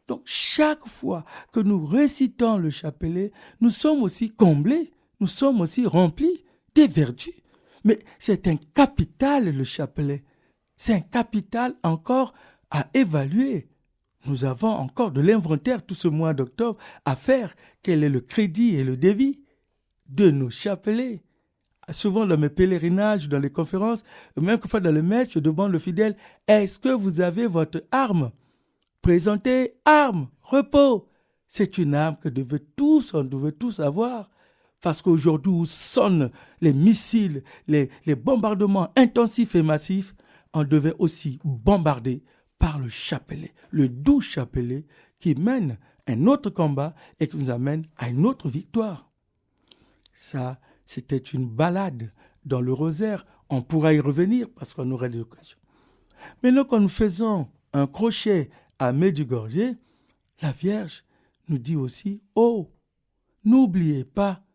Donc 0.09 0.23
chaque 0.25 0.87
fois 0.87 1.25
que 1.53 1.61
nous 1.61 1.85
récitons 1.85 2.59
le 2.59 2.71
chapelet, 2.71 3.33
nous 3.61 3.71
sommes 3.71 4.03
aussi 4.03 4.31
comblés, 4.31 4.93
nous 5.21 5.27
sommes 5.27 5.61
aussi 5.61 5.87
remplis 5.87 6.45
des 6.75 6.87
vertus. 6.87 7.35
Mais 7.85 7.99
c'est 8.19 8.47
un 8.47 8.57
capital 8.57 9.45
le 9.45 9.65
chapelet. 9.65 10.25
C'est 10.77 10.95
un 10.95 11.01
capital 11.01 11.75
encore 11.83 12.33
à 12.71 12.89
évaluer. 12.95 13.69
Nous 14.27 14.45
avons 14.45 14.69
encore 14.71 15.11
de 15.11 15.21
l'inventaire 15.21 15.85
tout 15.85 15.95
ce 15.95 16.09
mois 16.09 16.35
d'octobre 16.35 16.79
à 17.05 17.17
faire. 17.17 17.55
Quel 17.83 18.05
est 18.05 18.09
le 18.09 18.21
crédit 18.21 18.77
et 18.77 18.85
le 18.85 18.97
débit 18.97 19.42
de 20.09 20.31
nos 20.31 20.51
chapelets 20.51 21.23
Souvent 21.91 22.27
dans 22.27 22.39
mes 22.39 22.49
pèlerinages, 22.49 23.29
dans 23.29 23.41
les 23.41 23.51
conférences, 23.51 24.05
même 24.41 24.61
fois 24.61 24.81
dans 24.81 24.93
le 24.93 25.03
messe, 25.03 25.33
je 25.33 25.41
demande 25.41 25.73
le 25.73 25.81
fidèle, 25.81 26.17
est-ce 26.47 26.79
que 26.79 26.91
vous 26.91 27.21
avez 27.21 27.47
votre 27.47 27.83
arme? 27.91 28.31
Présentez 29.03 29.75
arme, 29.85 30.29
repos. 30.43 31.09
C'est 31.49 31.79
une 31.79 31.95
arme 31.95 32.17
que 32.17 32.29
devait 32.29 32.63
tous, 32.77 33.15
on 33.15 33.25
devait 33.25 33.53
tous 33.53 33.81
avoir. 33.81 34.31
Parce 34.81 35.03
qu'aujourd'hui 35.03 35.53
où 35.53 35.65
sonnent 35.65 36.31
les 36.61 36.73
missiles, 36.73 37.43
les, 37.67 37.91
les 38.07 38.15
bombardements 38.15 38.93
intensifs 38.97 39.55
et 39.57 39.63
massifs, 39.63 40.15
on 40.55 40.65
devait 40.65 40.95
aussi 40.99 41.41
bombarder 41.45 42.23
par 42.59 42.79
le 42.79 42.89
chapelet, 42.89 43.55
le 43.71 43.89
doux 43.89 44.21
chapelet 44.21 44.87
qui 45.19 45.35
mène 45.35 45.79
un 46.07 46.27
autre 46.27 46.51
combat 46.51 46.95
et 47.19 47.27
qui 47.27 47.37
nous 47.37 47.51
amène 47.51 47.85
à 47.97 48.09
une 48.09 48.25
autre 48.25 48.49
victoire. 48.49 49.12
Ça, 50.23 50.61
c'était 50.87 51.17
une 51.17 51.49
balade 51.49 52.13
dans 52.45 52.61
le 52.61 52.73
rosaire. 52.73 53.27
On 53.51 53.61
pourra 53.61 53.93
y 53.93 53.99
revenir 53.99 54.49
parce 54.55 54.73
qu'on 54.73 54.89
aura 54.93 55.09
des 55.09 55.19
occasions. 55.19 55.59
Mais 56.45 56.53
quand 56.71 56.79
nous 56.79 56.89
faisons 56.89 57.49
un 57.73 57.89
crochet 57.89 58.49
à 58.79 58.93
Medjugorje, 58.93 59.75
la 60.41 60.53
Vierge 60.53 61.05
nous 61.49 61.59
dit 61.59 61.75
aussi 61.75 62.23
Oh, 62.37 62.71
n'oubliez 63.45 64.05
pas, 64.05 64.47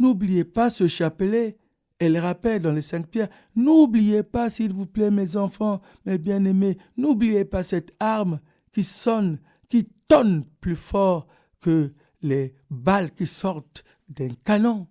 n'oubliez 0.00 0.42
pas 0.42 0.68
ce 0.68 0.88
chapelet 0.88 1.58
elle 2.00 2.18
rappelle 2.18 2.60
dans 2.60 2.72
les 2.72 2.82
cinq 2.82 3.06
pierres, 3.06 3.30
n'oubliez 3.54 4.24
pas, 4.24 4.50
s'il 4.50 4.72
vous 4.72 4.84
plaît, 4.84 5.12
mes 5.12 5.36
enfants, 5.36 5.80
mes 6.06 6.18
bien-aimés, 6.18 6.76
n'oubliez 6.96 7.44
pas 7.44 7.62
cette 7.62 7.92
arme 8.00 8.40
qui 8.72 8.82
sonne, 8.82 9.38
qui 9.68 9.88
tonne 10.08 10.44
plus 10.60 10.74
fort 10.74 11.28
que 11.60 11.92
les 12.20 12.52
balles 12.68 13.14
qui 13.14 13.28
sortent 13.28 13.84
d'un 14.08 14.34
canon. 14.44 14.88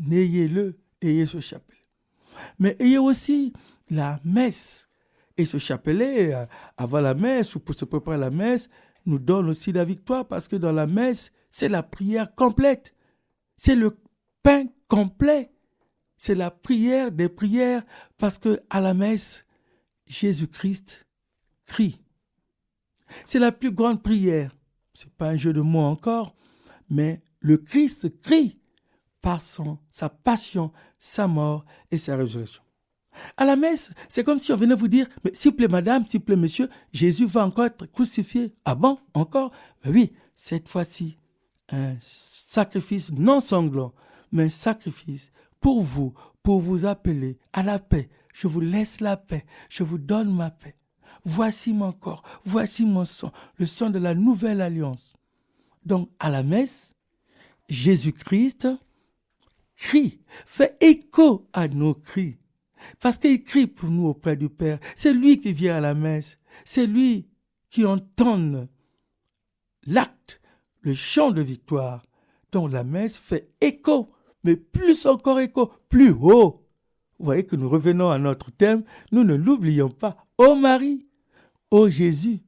N'ayez-le, 0.00 0.76
ayez 1.00 1.26
ce 1.26 1.38
chapelet. 1.40 1.86
Mais 2.58 2.74
ayez 2.80 2.98
aussi 2.98 3.52
la 3.88 4.20
messe. 4.24 4.88
Et 5.36 5.44
ce 5.44 5.58
chapelet, 5.58 6.34
euh, 6.34 6.46
avant 6.76 7.00
la 7.00 7.14
messe 7.14 7.54
ou 7.54 7.60
pour 7.60 7.74
se 7.74 7.84
préparer 7.84 8.16
à 8.16 8.20
la 8.20 8.30
messe, 8.30 8.68
nous 9.06 9.18
donne 9.18 9.48
aussi 9.48 9.72
la 9.72 9.84
victoire 9.84 10.26
parce 10.26 10.48
que 10.48 10.56
dans 10.56 10.72
la 10.72 10.86
messe, 10.86 11.32
c'est 11.48 11.68
la 11.68 11.82
prière 11.82 12.34
complète. 12.34 12.94
C'est 13.56 13.76
le 13.76 13.96
pain 14.42 14.66
complet 14.88 15.52
c'est 16.20 16.34
la 16.34 16.50
prière 16.50 17.10
des 17.10 17.30
prières 17.30 17.82
parce 18.18 18.36
que 18.36 18.60
à 18.68 18.82
la 18.82 18.92
messe, 18.92 19.46
Jésus-Christ 20.06 21.06
crie. 21.64 22.04
C'est 23.24 23.38
la 23.38 23.52
plus 23.52 23.72
grande 23.72 24.02
prière. 24.02 24.54
C'est 24.92 25.10
pas 25.14 25.30
un 25.30 25.36
jeu 25.36 25.54
de 25.54 25.62
mots 25.62 25.78
encore, 25.78 26.36
mais 26.90 27.22
le 27.38 27.56
Christ 27.56 28.20
crie 28.20 28.59
par 29.22 29.40
sa 29.42 30.08
passion, 30.08 30.72
sa 30.98 31.26
mort 31.26 31.64
et 31.90 31.98
sa 31.98 32.16
résurrection. 32.16 32.62
À 33.36 33.44
la 33.44 33.56
messe, 33.56 33.92
c'est 34.08 34.24
comme 34.24 34.38
si 34.38 34.52
on 34.52 34.56
venait 34.56 34.74
vous 34.74 34.88
dire, 34.88 35.06
mais 35.24 35.32
s'il 35.34 35.50
vous 35.50 35.56
plaît, 35.56 35.68
madame, 35.68 36.06
s'il 36.06 36.20
vous 36.20 36.26
plaît, 36.26 36.36
monsieur, 36.36 36.68
Jésus 36.92 37.26
va 37.26 37.44
encore 37.44 37.66
être 37.66 37.86
crucifié. 37.86 38.54
Ah 38.64 38.74
bon, 38.74 38.98
encore? 39.14 39.50
Ben 39.82 39.92
Oui, 39.92 40.12
cette 40.34 40.68
fois-ci, 40.68 41.18
un 41.70 41.96
sacrifice 42.00 43.12
non 43.12 43.40
sanglant, 43.40 43.92
mais 44.32 44.44
un 44.44 44.48
sacrifice 44.48 45.32
pour 45.60 45.82
vous, 45.82 46.14
pour 46.42 46.60
vous 46.60 46.86
appeler 46.86 47.38
à 47.52 47.62
la 47.62 47.78
paix. 47.78 48.08
Je 48.32 48.46
vous 48.46 48.60
laisse 48.60 49.00
la 49.00 49.16
paix, 49.16 49.44
je 49.68 49.82
vous 49.82 49.98
donne 49.98 50.32
ma 50.32 50.50
paix. 50.50 50.76
Voici 51.24 51.74
mon 51.74 51.92
corps, 51.92 52.22
voici 52.44 52.86
mon 52.86 53.04
sang, 53.04 53.32
le 53.58 53.66
sang 53.66 53.90
de 53.90 53.98
la 53.98 54.14
nouvelle 54.14 54.62
alliance. 54.62 55.14
Donc 55.84 56.08
à 56.18 56.30
la 56.30 56.42
messe, 56.42 56.94
Jésus-Christ 57.68 58.68
crie, 59.80 60.20
fait 60.46 60.76
écho 60.80 61.48
à 61.52 61.66
nos 61.66 61.94
cris. 61.94 62.36
Parce 63.00 63.18
qu'il 63.18 63.42
crie 63.42 63.66
pour 63.66 63.90
nous 63.90 64.06
auprès 64.06 64.36
du 64.36 64.48
Père. 64.48 64.78
C'est 64.94 65.12
lui 65.12 65.40
qui 65.40 65.52
vient 65.52 65.76
à 65.76 65.80
la 65.80 65.94
messe. 65.94 66.38
C'est 66.64 66.86
lui 66.86 67.28
qui 67.70 67.84
entend 67.84 68.66
l'acte, 69.86 70.40
le 70.82 70.94
chant 70.94 71.30
de 71.30 71.42
victoire. 71.42 72.06
dont 72.52 72.66
la 72.66 72.82
messe 72.82 73.16
fait 73.16 73.52
écho 73.60 74.12
mais 74.42 74.56
plus 74.56 75.06
encore 75.06 75.40
écho, 75.40 75.70
plus 75.88 76.10
haut. 76.10 76.60
Vous 77.18 77.24
voyez 77.26 77.44
que 77.44 77.56
nous 77.56 77.68
revenons 77.68 78.10
à 78.10 78.18
notre 78.18 78.50
thème, 78.50 78.82
nous 79.12 79.24
ne 79.24 79.34
l'oublions 79.34 79.90
pas. 79.90 80.16
Ô 80.38 80.54
Marie, 80.54 81.06
ô 81.70 81.88
Jésus. 81.90 82.40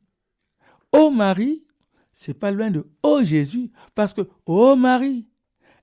Ô 0.91 1.11
Marie, 1.11 1.65
c'est 2.13 2.35
pas 2.35 2.51
loin 2.51 2.71
de 2.71 2.87
ô 3.03 3.23
Jésus, 3.23 3.71
parce 3.95 4.15
que 4.15 4.23
ô 4.47 4.77
Marie, 4.77 5.29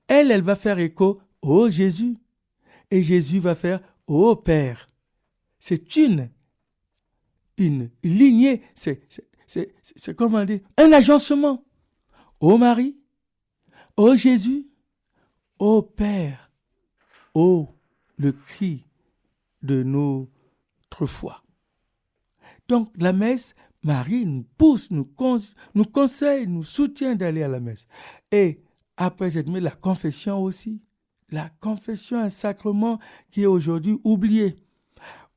elle, 0.08 0.30
elle 0.30 0.42
va 0.42 0.56
faire 0.56 0.78
écho 0.78 1.20
ô 1.42 1.68
Jésus. 1.70 2.16
Et 2.90 3.02
Jésus 3.02 3.38
va 3.38 3.54
faire 3.54 3.80
ô 4.06 4.34
Père. 4.36 4.90
C'est 5.58 5.96
une, 5.96 6.30
lignée, 8.02 8.62
c'est, 8.74 9.02
c'est, 9.46 10.16
comment 10.16 10.44
dire, 10.44 10.60
un 10.78 10.90
agencement. 10.92 11.64
Ô 12.40 12.56
Marie, 12.56 12.96
ô 13.96 14.14
Jésus, 14.14 14.70
Ô 15.60 15.82
Père, 15.82 16.50
ô 17.34 17.68
le 18.16 18.32
cri 18.32 18.86
de 19.60 19.82
notre 19.82 21.04
foi. 21.04 21.44
Donc 22.66 22.90
la 22.96 23.12
messe, 23.12 23.54
Marie 23.82 24.24
nous 24.24 24.46
pousse, 24.56 24.90
nous, 24.90 25.06
nous 25.74 25.84
conseille, 25.84 26.46
nous 26.46 26.64
soutient 26.64 27.14
d'aller 27.14 27.42
à 27.42 27.48
la 27.48 27.60
messe. 27.60 27.88
Et 28.32 28.64
après 28.96 29.32
cette 29.32 29.48
messe, 29.48 29.62
la 29.62 29.70
confession 29.70 30.42
aussi. 30.42 30.82
La 31.30 31.50
confession, 31.60 32.18
un 32.18 32.30
sacrement 32.30 32.98
qui 33.30 33.42
est 33.42 33.46
aujourd'hui 33.46 33.98
oublié. 34.04 34.56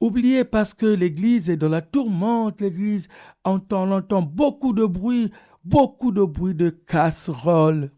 Oublié 0.01 0.43
parce 0.43 0.73
que 0.73 0.85
l'Église 0.85 1.49
est 1.49 1.57
dans 1.57 1.69
la 1.69 1.81
tourmente, 1.81 2.61
l'Église 2.61 3.07
entend, 3.43 3.89
entend 3.91 4.21
beaucoup 4.21 4.73
de 4.73 4.85
bruit, 4.85 5.31
beaucoup 5.63 6.11
de 6.11 6.23
bruit 6.23 6.55
de 6.55 6.69
casseroles 6.69 7.91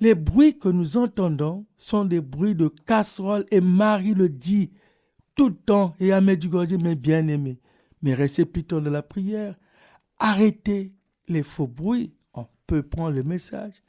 les 0.00 0.14
bruits 0.14 0.58
que 0.58 0.68
nous 0.68 0.96
entendons 0.96 1.66
sont 1.76 2.04
des 2.04 2.20
bruits 2.20 2.54
de 2.54 2.68
casseroles 2.68 3.46
et 3.50 3.60
Marie 3.60 4.14
le 4.14 4.28
dit 4.28 4.72
tout 5.34 5.48
le 5.48 5.54
temps 5.54 5.94
et 5.98 6.12
à 6.12 6.20
Medjugorje, 6.20 6.74
mes 6.74 6.94
bien-aimés, 6.94 7.60
mes 8.02 8.14
récepteurs 8.14 8.80
de 8.80 8.90
la 8.90 9.02
prière, 9.02 9.56
arrêtez 10.18 10.92
les 11.28 11.42
faux 11.42 11.66
bruits. 11.66 12.14
On 12.34 12.46
peut 12.66 12.82
prendre 12.82 13.14
le 13.14 13.22
message 13.22 13.82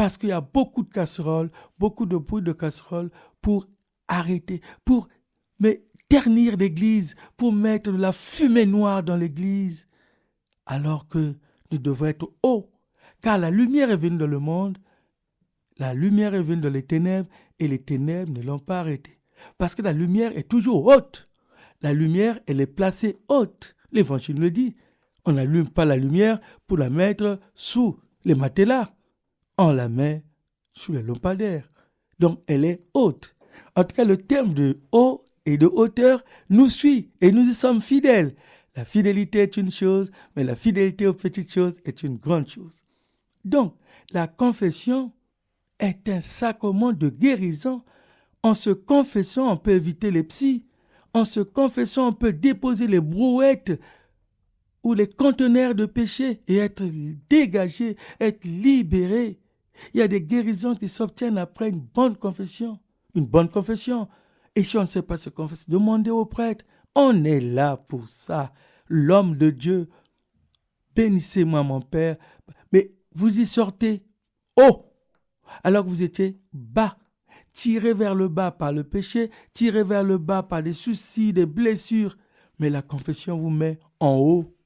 parce 0.00 0.16
qu'il 0.16 0.30
y 0.30 0.32
a 0.32 0.40
beaucoup 0.40 0.82
de 0.82 0.88
casseroles, 0.88 1.50
beaucoup 1.78 2.06
de 2.06 2.16
bruits 2.16 2.40
de 2.40 2.54
casseroles 2.54 3.10
pour 3.42 3.68
arrêter, 4.08 4.62
pour 4.82 5.08
ternir 6.08 6.56
l'église, 6.56 7.14
pour 7.36 7.52
mettre 7.52 7.92
de 7.92 7.98
la 7.98 8.10
fumée 8.10 8.64
noire 8.64 9.02
dans 9.02 9.16
l'église, 9.16 9.88
alors 10.64 11.06
que 11.06 11.36
nous 11.70 11.76
devons 11.76 12.06
être 12.06 12.32
hauts, 12.42 12.70
car 13.20 13.36
la 13.36 13.50
lumière 13.50 13.90
est 13.90 13.96
venue 13.98 14.16
dans 14.16 14.26
le 14.26 14.38
monde 14.38 14.78
la 15.76 15.92
lumière 15.92 16.34
est 16.34 16.42
venue 16.42 16.62
dans 16.62 16.72
les 16.72 16.82
ténèbres 16.82 17.28
et 17.58 17.68
les 17.68 17.82
ténèbres 17.82 18.32
ne 18.32 18.42
l'ont 18.42 18.58
pas 18.58 18.80
arrêtée. 18.80 19.20
Parce 19.58 19.74
que 19.74 19.82
la 19.82 19.92
lumière 19.92 20.34
est 20.34 20.48
toujours 20.48 20.86
haute. 20.86 21.30
La 21.82 21.92
lumière, 21.92 22.40
elle 22.46 22.62
est 22.62 22.66
placée 22.66 23.18
haute. 23.28 23.76
L'évangile 23.92 24.40
le 24.40 24.50
dit. 24.50 24.76
On 25.26 25.32
n'allume 25.32 25.68
pas 25.68 25.84
la 25.84 25.96
lumière 25.96 26.40
pour 26.66 26.78
la 26.78 26.88
mettre 26.88 27.38
sous 27.54 27.98
les 28.24 28.34
matelas. 28.34 28.94
On 29.62 29.72
la 29.72 29.90
met 29.90 30.24
sous 30.72 30.92
les 30.92 31.02
lampadaires. 31.02 31.70
Donc 32.18 32.40
elle 32.46 32.64
est 32.64 32.82
haute. 32.94 33.36
En 33.76 33.84
tout 33.84 33.94
cas, 33.94 34.06
le 34.06 34.16
terme 34.16 34.54
de 34.54 34.80
haut 34.90 35.22
et 35.44 35.58
de 35.58 35.66
hauteur 35.66 36.24
nous 36.48 36.70
suit 36.70 37.10
et 37.20 37.30
nous 37.30 37.46
y 37.46 37.52
sommes 37.52 37.82
fidèles. 37.82 38.34
La 38.74 38.86
fidélité 38.86 39.40
est 39.40 39.58
une 39.58 39.70
chose, 39.70 40.12
mais 40.34 40.44
la 40.44 40.56
fidélité 40.56 41.06
aux 41.06 41.12
petites 41.12 41.52
choses 41.52 41.78
est 41.84 42.02
une 42.02 42.16
grande 42.16 42.48
chose. 42.48 42.86
Donc, 43.44 43.76
la 44.12 44.28
confession 44.28 45.12
est 45.78 46.08
un 46.08 46.22
sacrement 46.22 46.94
de 46.94 47.10
guérison. 47.10 47.82
En 48.42 48.54
se 48.54 48.70
confessant, 48.70 49.52
on 49.52 49.58
peut 49.58 49.72
éviter 49.72 50.10
les 50.10 50.22
psys. 50.22 50.64
En 51.12 51.26
se 51.26 51.40
confessant, 51.40 52.08
on 52.08 52.12
peut 52.14 52.32
déposer 52.32 52.86
les 52.86 53.00
brouettes 53.00 53.78
ou 54.82 54.94
les 54.94 55.06
conteneurs 55.06 55.74
de 55.74 55.84
péché 55.84 56.40
et 56.48 56.56
être 56.56 56.84
dégagé, 57.28 57.98
être 58.20 58.46
libéré. 58.46 59.38
Il 59.94 60.00
y 60.00 60.02
a 60.02 60.08
des 60.08 60.22
guérisons 60.22 60.74
qui 60.74 60.88
s'obtiennent 60.88 61.38
après 61.38 61.68
une 61.68 61.80
bonne 61.80 62.16
confession. 62.16 62.78
Une 63.14 63.26
bonne 63.26 63.48
confession. 63.48 64.08
Et 64.54 64.64
si 64.64 64.76
on 64.76 64.82
ne 64.82 64.86
sait 64.86 65.02
pas 65.02 65.16
se 65.16 65.30
confesser, 65.30 65.64
demandez 65.68 66.10
au 66.10 66.26
prêtre. 66.26 66.64
On 66.94 67.24
est 67.24 67.40
là 67.40 67.76
pour 67.76 68.08
ça. 68.08 68.52
L'homme 68.88 69.36
de 69.36 69.50
Dieu. 69.50 69.88
Bénissez-moi, 70.94 71.62
mon 71.62 71.80
Père. 71.80 72.16
Mais 72.72 72.92
vous 73.14 73.40
y 73.40 73.46
sortez. 73.46 74.04
Oh! 74.56 74.90
alors 75.62 75.84
que 75.84 75.88
vous 75.88 76.02
étiez 76.02 76.38
bas, 76.52 76.96
tiré 77.52 77.92
vers 77.94 78.14
le 78.14 78.28
bas 78.28 78.50
par 78.50 78.72
le 78.72 78.84
péché, 78.84 79.30
tiré 79.52 79.82
vers 79.82 80.04
le 80.04 80.18
bas 80.18 80.42
par 80.42 80.62
des 80.62 80.72
soucis, 80.72 81.32
des 81.32 81.46
blessures. 81.46 82.16
mais 82.58 82.70
la 82.70 82.82
confession 82.82 83.38
vous 83.38 83.50
met 83.50 83.78
en 84.00 84.16
haut, 84.16 84.56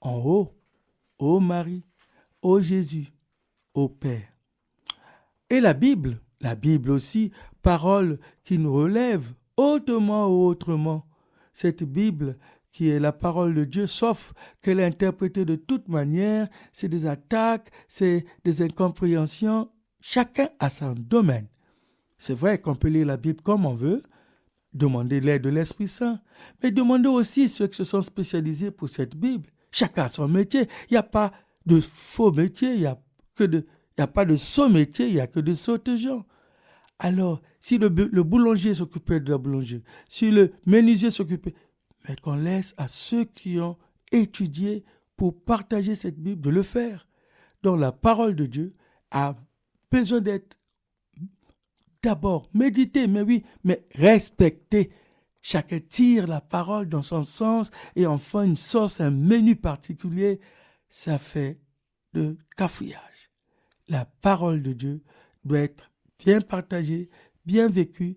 en 0.00 0.16
haut, 0.16 0.56
ô 1.18 1.40
Marie, 1.40 1.84
ô 2.42 2.60
Jésus, 2.60 3.12
ô 3.74 3.88
Père. 3.88 4.37
Et 5.50 5.60
la 5.60 5.74
Bible, 5.74 6.20
la 6.40 6.54
Bible 6.54 6.90
aussi, 6.90 7.32
parole 7.62 8.18
qui 8.44 8.58
nous 8.58 8.72
relève 8.72 9.32
hautement 9.56 10.28
ou 10.28 10.46
autrement. 10.46 11.06
Cette 11.52 11.82
Bible 11.82 12.38
qui 12.70 12.90
est 12.90 13.00
la 13.00 13.12
parole 13.12 13.54
de 13.54 13.64
Dieu, 13.64 13.86
sauf 13.86 14.32
qu'elle 14.62 14.78
est 14.78 14.84
interprétée 14.84 15.44
de 15.44 15.56
toute 15.56 15.88
manière, 15.88 16.48
c'est 16.70 16.88
des 16.88 17.06
attaques, 17.06 17.70
c'est 17.88 18.24
des 18.44 18.62
incompréhensions, 18.62 19.70
chacun 20.00 20.48
a 20.60 20.70
son 20.70 20.92
domaine. 20.92 21.48
C'est 22.18 22.34
vrai 22.34 22.60
qu'on 22.60 22.76
peut 22.76 22.88
lire 22.88 23.06
la 23.06 23.16
Bible 23.16 23.40
comme 23.42 23.64
on 23.66 23.74
veut, 23.74 24.02
demander 24.74 25.20
l'aide 25.20 25.42
de 25.42 25.48
l'Esprit 25.48 25.88
Saint, 25.88 26.20
mais 26.62 26.70
demander 26.70 27.08
aussi 27.08 27.48
ceux 27.48 27.66
qui 27.66 27.76
se 27.76 27.84
sont 27.84 28.02
spécialisés 28.02 28.70
pour 28.70 28.88
cette 28.88 29.16
Bible. 29.16 29.48
Chacun 29.70 30.04
a 30.04 30.08
son 30.08 30.28
métier. 30.28 30.68
Il 30.90 30.92
n'y 30.92 30.98
a 30.98 31.02
pas 31.02 31.32
de 31.66 31.80
faux 31.80 32.32
métier, 32.32 32.74
il 32.74 32.80
n'y 32.80 32.86
a, 32.86 33.00
que 33.34 33.44
de, 33.44 33.66
il 33.98 34.02
y 34.02 34.04
a 34.04 34.06
pas 34.06 34.24
de 34.24 34.36
saut 34.36 34.68
métier, 34.68 35.08
il 35.08 35.14
n'y 35.14 35.20
a 35.20 35.26
que 35.26 35.40
de 35.40 35.52
sautes 35.54 35.96
gens. 35.96 36.24
Alors, 37.00 37.42
si 37.58 37.78
le, 37.78 37.88
le 37.88 38.22
boulanger 38.22 38.74
s'occupait 38.74 39.18
de 39.18 39.32
la 39.32 39.38
boulangerie, 39.38 39.82
si 40.08 40.30
le 40.30 40.52
menuisier 40.66 41.10
s'occupait, 41.10 41.54
mais 42.08 42.14
qu'on 42.16 42.36
laisse 42.36 42.74
à 42.76 42.86
ceux 42.86 43.24
qui 43.24 43.58
ont 43.58 43.76
étudié 44.12 44.84
pour 45.16 45.42
partager 45.42 45.96
cette 45.96 46.18
Bible 46.18 46.40
de 46.40 46.50
le 46.50 46.62
faire. 46.62 47.08
Donc 47.64 47.80
la 47.80 47.90
parole 47.90 48.36
de 48.36 48.46
Dieu 48.46 48.74
a 49.10 49.34
besoin 49.90 50.20
d'être 50.20 50.56
d'abord 52.00 52.48
méditée, 52.54 53.08
mais 53.08 53.22
oui, 53.22 53.44
mais 53.64 53.84
respectée. 53.96 54.92
Chacun 55.42 55.80
tire 55.80 56.28
la 56.28 56.40
parole 56.40 56.88
dans 56.88 57.02
son 57.02 57.24
sens 57.24 57.70
et 57.96 58.06
enfin 58.06 58.44
une 58.44 58.56
sauce, 58.56 59.00
un 59.00 59.10
menu 59.10 59.56
particulier. 59.56 60.40
Ça 60.88 61.18
fait 61.18 61.58
de 62.12 62.36
cafouillage. 62.56 63.17
La 63.88 64.04
parole 64.04 64.62
de 64.62 64.72
Dieu 64.72 65.02
doit 65.44 65.60
être 65.60 65.90
bien 66.18 66.40
partagée, 66.40 67.08
bien 67.46 67.68
vécue 67.68 68.16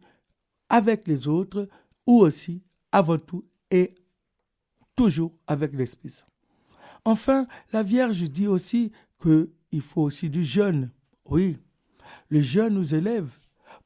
avec 0.70 1.08
les 1.08 1.28
autres 1.28 1.68
ou 2.06 2.20
aussi, 2.20 2.64
avant 2.92 3.18
tout, 3.18 3.46
et 3.70 3.96
toujours 4.96 5.34
avec 5.48 5.74
l'Esprit. 5.74 6.24
Enfin, 7.06 7.48
la 7.72 7.84
Vierge 7.84 8.24
dit 8.24 8.48
aussi 8.48 8.92
qu'il 9.22 9.82
faut 9.82 10.04
aussi 10.04 10.30
du 10.30 10.44
jeûne. 10.44 10.92
Oui, 11.26 11.58
le 12.30 12.42
jeûne 12.42 12.74
nous 12.74 12.94
élève 12.94 13.38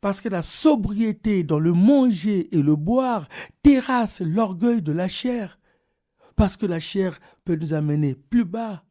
parce 0.05 0.21
que 0.21 0.29
la 0.29 0.43
sobriété 0.43 1.43
dans 1.43 1.57
le 1.57 1.73
manger 1.73 2.55
et 2.55 2.61
le 2.61 2.75
boire 2.75 3.27
terrasse 3.63 4.21
l'orgueil 4.21 4.83
de 4.83 4.91
la 4.91 5.07
chair, 5.07 5.59
parce 6.35 6.57
que 6.57 6.67
la 6.67 6.79
chair 6.79 7.19
peut 7.43 7.55
nous 7.55 7.73
amener 7.73 8.13
plus 8.13 8.45
bas, 8.45 8.84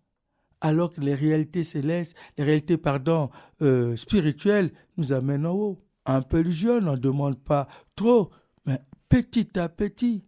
alors 0.65 0.89
que 0.89 1.03
les 1.03 1.15
réalités 1.15 1.63
célestes, 1.63 2.17
les 2.39 2.45
réalités, 2.45 2.79
pardon, 2.79 3.29
euh, 3.61 3.97
spirituelles 3.97 4.73
nous 4.97 5.13
amènent 5.13 5.45
en 5.45 5.53
haut. 5.53 5.85
Un 6.07 6.23
peu 6.23 6.43
de 6.43 6.51
jeûne, 6.51 6.89
on 6.89 6.93
ne 6.93 6.97
demande 6.97 7.39
pas 7.39 7.69
trop, 7.95 8.31
mais 8.65 8.81
petit 9.11 9.59
à 9.59 9.69
petit. 9.69 10.25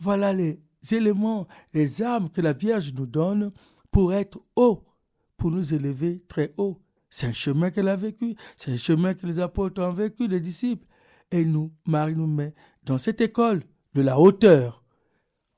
Voilà 0.00 0.32
les 0.32 0.60
éléments, 0.90 1.46
les 1.72 2.02
armes 2.02 2.30
que 2.30 2.40
la 2.40 2.52
Vierge 2.52 2.92
nous 2.94 3.06
donne 3.06 3.52
pour 3.92 4.12
être 4.12 4.40
haut, 4.56 4.84
pour 5.36 5.52
nous 5.52 5.72
élever 5.72 6.24
très 6.26 6.52
haut. 6.56 6.82
C'est 7.08 7.28
un 7.28 7.32
chemin 7.32 7.70
qu'elle 7.70 7.88
a 7.88 7.96
vécu, 7.96 8.34
c'est 8.56 8.72
un 8.72 8.76
chemin 8.76 9.14
que 9.14 9.24
les 9.24 9.38
apôtres 9.38 9.80
ont 9.80 9.92
vécu, 9.92 10.26
les 10.26 10.40
disciples. 10.40 10.86
Et 11.30 11.44
nous, 11.44 11.72
Marie 11.86 12.16
nous 12.16 12.26
met 12.26 12.54
dans 12.82 12.98
cette 12.98 13.20
école 13.20 13.62
de 13.94 14.02
la 14.02 14.18
hauteur. 14.18 14.79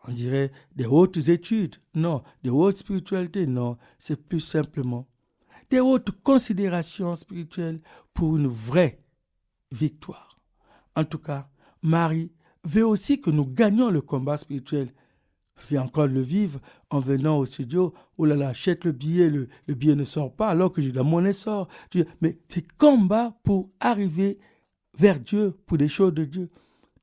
On 0.07 0.13
dirait 0.13 0.51
des 0.75 0.87
hautes 0.87 1.29
études, 1.29 1.77
non, 1.95 2.23
des 2.43 2.51
hautes 2.51 2.79
spiritualités, 2.79 3.47
non, 3.47 3.79
c'est 3.99 4.17
plus 4.17 4.41
simplement 4.41 5.07
des 5.73 5.81
hautes 5.81 6.11
considérations 6.23 7.15
spirituelles 7.15 7.81
pour 8.13 8.37
une 8.37 8.47
vraie 8.47 9.01
victoire. 9.71 10.39
En 10.95 11.03
tout 11.05 11.19
cas, 11.19 11.49
Marie 11.81 12.31
veut 12.63 12.87
aussi 12.87 13.23
que 13.23 13.31
nous 13.31 13.47
gagnions 13.47 13.91
le 13.91 14.03
combat 14.03 14.37
spirituel. 14.37 14.89
Vais 15.71 15.79
encore 15.79 16.09
le 16.09 16.21
vivre 16.21 16.61
en 16.91 17.01
venant 17.01 17.39
au 17.39 17.47
studio. 17.47 17.95
Oh 18.19 18.27
là 18.27 18.37
là, 18.37 18.49
achète 18.49 18.85
le 18.85 18.93
billet, 18.93 19.31
le, 19.31 19.49
billet 19.75 19.95
ne 19.95 20.05
sort 20.05 20.35
pas 20.35 20.51
alors 20.51 20.73
que 20.73 20.83
la 20.83 21.03
monnaie 21.03 21.33
sort. 21.33 21.69
Mais 22.21 22.39
c'est 22.49 22.71
combat 22.77 23.35
pour 23.43 23.71
arriver 23.81 24.39
vers 24.99 25.21
Dieu, 25.21 25.57
pour 25.65 25.79
des 25.79 25.89
choses 25.89 26.13
de 26.13 26.27
Dieu. 26.27 26.51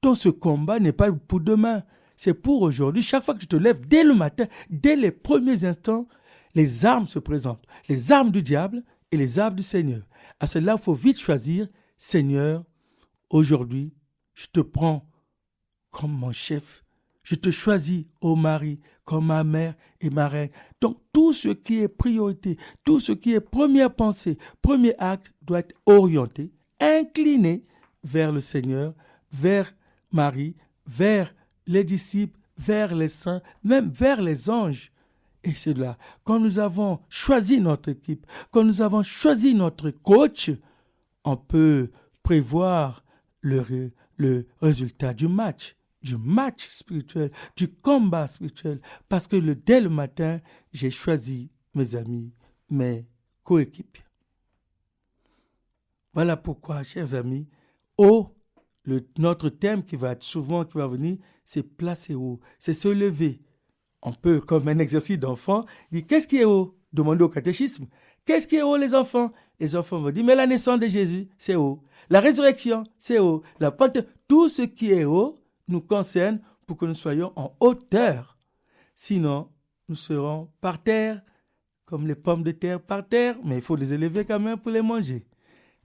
Donc 0.04 0.18
ce 0.18 0.30
combat 0.30 0.80
n'est 0.80 0.94
pas 0.94 1.12
pour 1.12 1.40
demain, 1.40 1.82
c'est 2.20 2.34
pour 2.34 2.64
aujourd'hui. 2.64 3.02
Chaque 3.02 3.24
fois 3.24 3.34
que 3.34 3.40
tu 3.40 3.48
te 3.48 3.56
lèves, 3.56 3.88
dès 3.88 4.04
le 4.04 4.14
matin, 4.14 4.46
dès 4.70 4.98
les 4.98 5.10
premiers 5.10 5.64
instants, 5.64 6.06
les 6.54 6.86
armes 6.86 7.08
se 7.08 7.18
présentent. 7.18 7.64
Les 7.88 8.12
armes 8.12 8.30
du 8.30 8.44
diable 8.44 8.84
et 9.14 9.16
les 9.16 9.40
armes 9.40 9.56
du 9.56 9.64
Seigneur. 9.64 10.02
À 10.38 10.46
cela, 10.46 10.76
il 10.78 10.82
faut 10.82 10.94
vite 10.94 11.18
choisir, 11.18 11.70
Seigneur, 11.98 12.66
aujourd'hui, 13.30 13.94
je 14.34 14.48
te 14.48 14.60
prends 14.60 15.10
comme 15.92 16.12
mon 16.12 16.34
chef. 16.34 16.84
Je 17.24 17.36
te 17.36 17.52
choisis, 17.52 18.04
ô 18.20 18.36
Marie, 18.36 18.82
comme 19.06 19.28
ma 19.28 19.46
mère 19.46 19.76
et 20.02 20.10
ma 20.10 20.28
reine. 20.28 20.50
Donc 20.82 20.98
tout 21.14 21.32
ce 21.32 21.48
qui 21.48 21.80
est 21.80 21.88
priorité, 21.88 22.58
tout 22.84 23.00
ce 23.00 23.14
qui 23.14 23.34
est 23.34 23.40
première 23.40 23.96
pensée, 23.96 24.38
premier 24.62 24.94
acte 24.98 25.32
doit 25.42 25.60
être 25.60 25.76
orienté, 25.86 26.52
incliné 26.82 27.66
vers 28.04 28.34
le 28.34 28.42
Seigneur, 28.42 28.94
vers 29.32 29.74
Marie, 30.12 30.58
vers 30.86 31.34
les 31.70 31.86
disciples, 31.86 32.38
vers 32.58 32.94
les 32.94 33.08
saints, 33.08 33.42
même 33.64 33.90
vers 33.90 34.22
les 34.22 34.50
anges. 34.50 34.92
Et 35.46 35.54
c'est 35.54 35.78
là, 35.78 35.98
quand 36.26 36.40
nous 36.40 36.60
avons 36.60 37.00
choisi 37.08 37.62
notre 37.62 37.90
équipe, 37.90 38.26
quand 38.52 38.66
nous 38.66 38.82
avons 38.82 39.04
choisi 39.04 39.56
notre 39.56 39.90
coach, 39.92 40.52
on 41.24 41.38
peut 41.38 41.90
prévoir 42.22 43.06
le, 43.40 43.94
le 44.18 44.46
résultat 44.62 45.14
du 45.14 45.30
match 45.30 45.78
du 46.02 46.18
match 46.18 46.68
spirituel, 46.70 47.32
du 47.56 47.68
combat 47.68 48.28
spirituel, 48.28 48.80
parce 49.08 49.28
que 49.28 49.36
dès 49.36 49.82
le 49.82 49.90
matin, 49.90 50.40
j'ai 50.72 50.92
choisi 50.92 51.52
mes 51.74 51.96
amis, 51.96 52.34
mes 52.70 53.06
coéquipiers. 53.44 54.06
Voilà 56.14 56.38
pourquoi, 56.38 56.84
chers 56.84 57.14
amis, 57.14 57.48
haut, 57.98 58.34
le, 58.90 59.08
notre 59.18 59.50
thème 59.50 59.84
qui 59.84 59.96
va 59.96 60.12
être 60.12 60.24
souvent, 60.24 60.66
qui 60.66 60.78
va 60.78 60.88
venir, 60.88 61.18
c'est 61.46 61.64
placer 61.64 62.16
haut, 62.16 62.40
c'est 62.58 62.74
se 62.74 62.88
lever. 62.88 63.42
On 64.02 64.12
peut, 64.12 64.40
comme 64.40 64.68
un 64.68 64.80
exercice 64.80 65.18
d'enfant, 65.18 65.66
dire 65.92 66.04
qu'est-ce 66.08 66.28
qui 66.28 66.38
est 66.38 66.46
haut? 66.46 66.76
Demander 66.92 67.24
au 67.24 67.30
catéchisme. 67.30 67.86
Qu'est-ce 68.26 68.48
qui 68.48 68.56
est 68.56 68.62
haut, 68.64 68.78
les 68.78 68.96
enfants? 68.96 69.32
Les 69.60 69.76
enfants 69.76 70.00
vont 70.00 70.12
dire, 70.12 70.24
mais 70.24 70.36
la 70.36 70.48
naissance 70.48 70.80
de 70.80 70.88
Jésus, 70.88 71.28
c'est 71.38 71.56
haut. 71.56 71.84
La 72.10 72.20
résurrection, 72.20 72.84
c'est 72.98 73.20
haut. 73.20 73.44
La 73.60 73.72
porte, 73.72 74.00
tout 74.28 74.50
ce 74.50 74.64
qui 74.64 74.92
est 74.92 75.06
haut, 75.06 75.38
nous 75.68 75.82
concerne 75.82 76.42
pour 76.66 76.78
que 76.78 76.86
nous 76.86 76.94
soyons 76.94 77.32
en 77.36 77.56
hauteur. 77.60 78.38
Sinon, 78.96 79.50
nous 79.88 79.96
serons 79.96 80.50
par 80.62 80.82
terre, 80.82 81.22
comme 81.86 82.08
les 82.08 82.16
pommes 82.16 82.44
de 82.44 82.52
terre 82.52 82.82
par 82.82 83.08
terre, 83.08 83.38
mais 83.44 83.56
il 83.56 83.62
faut 83.62 83.76
les 83.76 83.94
élever 83.94 84.26
quand 84.26 84.40
même 84.40 84.58
pour 84.58 84.72
les 84.72 84.82
manger. 84.82 85.26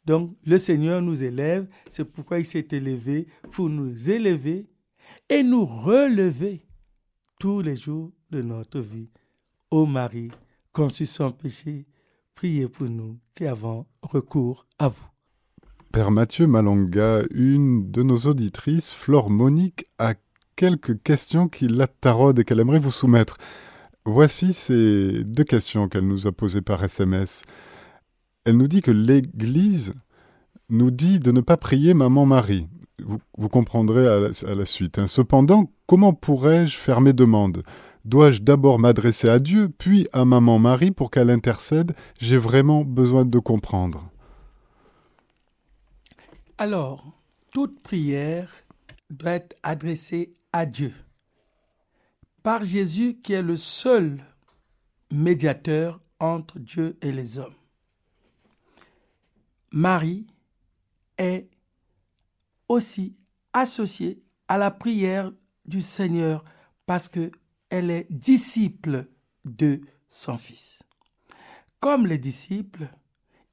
Donc, 0.07 0.37
le 0.45 0.59
Seigneur 0.59 1.01
nous 1.01 1.23
élève, 1.23 1.67
c'est 1.88 2.05
pourquoi 2.05 2.38
il 2.38 2.45
s'est 2.45 2.67
élevé, 2.73 3.27
pour 3.53 3.71
nous 3.71 4.11
élever 4.11 4.69
et 5.29 5.43
nous 5.43 5.64
relever 5.64 6.67
tous 7.40 7.61
les 7.61 7.77
jours 7.77 8.12
de 8.31 8.43
notre 8.43 8.81
vie. 8.81 9.11
Ô 9.71 9.87
Marie, 9.87 10.31
conçue 10.73 11.07
sans 11.07 11.31
péché, 11.31 11.87
priez 12.35 12.69
pour 12.69 12.88
nous 12.88 13.19
qui 13.35 13.47
avons 13.47 13.87
recours 14.03 14.67
à 14.79 14.88
vous. 14.88 15.07
Père 15.93 16.11
Mathieu 16.11 16.47
Malanga, 16.47 17.23
une 17.31 17.90
de 17.90 18.03
nos 18.03 18.17
auditrices, 18.17 18.93
Flore 18.93 19.31
Monique, 19.31 19.87
a 19.99 20.14
quelques 20.57 21.03
questions 21.03 21.49
qui 21.49 21.69
la 21.69 21.87
taraudent 21.87 22.40
et 22.40 22.45
qu'elle 22.45 22.61
aimerait 22.61 22.81
vous 22.81 22.90
soumettre. 22.90 23.38
Voici 24.05 24.53
ces 24.53 25.25
deux 25.25 25.45
questions 25.45 25.88
qu'elle 25.88 26.07
nous 26.07 26.27
a 26.27 26.33
posées 26.33 26.62
par 26.62 26.83
SMS. 26.85 27.45
Elle 28.45 28.57
nous 28.57 28.69
dit 28.69 28.83
que 28.83 28.91
l'Église 28.91 29.95
nous 30.69 30.91
dit 30.91 31.19
de 31.19 31.33
ne 31.33 31.41
pas 31.41 31.57
prier 31.57 31.95
Maman 31.95 32.27
Marie. 32.27 32.67
Vous, 33.37 33.49
comprendrez 33.49 34.07
à 34.07 34.55
la, 34.55 34.67
suite. 34.67 34.99
Hein. 34.99 35.07
Cependant, 35.07 35.71
comment 35.87 36.13
pourrais-je 36.13 36.77
faire 36.77 37.01
mes 37.01 37.13
demandes? 37.13 37.63
Dois-je 38.05 38.41
d'abord 38.41 38.79
m'adresser 38.79 39.29
à 39.29 39.39
Dieu, 39.39 39.69
puis 39.69 40.07
à 40.13 40.25
Maman 40.25 40.59
Marie 40.59 40.91
pour 40.91 41.11
qu'elle 41.11 41.31
intercède? 41.31 41.95
J'ai 42.21 42.39
vraiment 42.39 42.85
besoin 42.85 43.25
de 43.25 43.39
comprendre. 43.39 44.09
Alors, 46.59 47.05
toute 47.53 47.83
prière 47.83 48.53
doit 49.11 49.33
être 49.33 49.57
adressée 49.63 50.35
à 50.53 50.67
Dieu 50.67 50.93
par 52.45 52.63
Jésus 52.65 53.19
qui 53.23 53.33
est 53.33 53.43
le 53.43 53.57
seul 53.57 54.19
médiateur 55.11 56.01
entre 56.21 56.59
Dieu 56.59 56.97
et 57.01 57.11
les 57.11 57.39
hommes. 57.39 57.55
Marie 59.75 60.25
est 61.19 61.49
aussi 62.69 63.17
associée 63.53 64.23
à 64.47 64.57
la 64.57 64.71
prière 64.71 65.33
du 65.67 65.83
Seigneur 65.83 66.45
parce 66.87 67.09
que 67.09 67.33
elle 67.71 67.91
est 67.91 68.07
disciple 68.09 69.09
de 69.45 69.81
son 70.09 70.39
Fils. 70.39 70.85
Comme 71.81 72.07
les 72.07 72.19
disciples, 72.19 72.87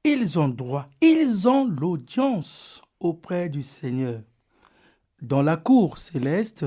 ils 0.04 0.38
ont 0.38 0.48
droit, 0.48 0.88
ils 1.00 1.48
ont 1.48 1.66
l'audience 1.66 2.82
auprès 3.00 3.48
du 3.48 3.64
Seigneur. 3.64 4.22
Dans 5.22 5.42
la 5.42 5.56
cour 5.56 5.98
céleste, 5.98 6.64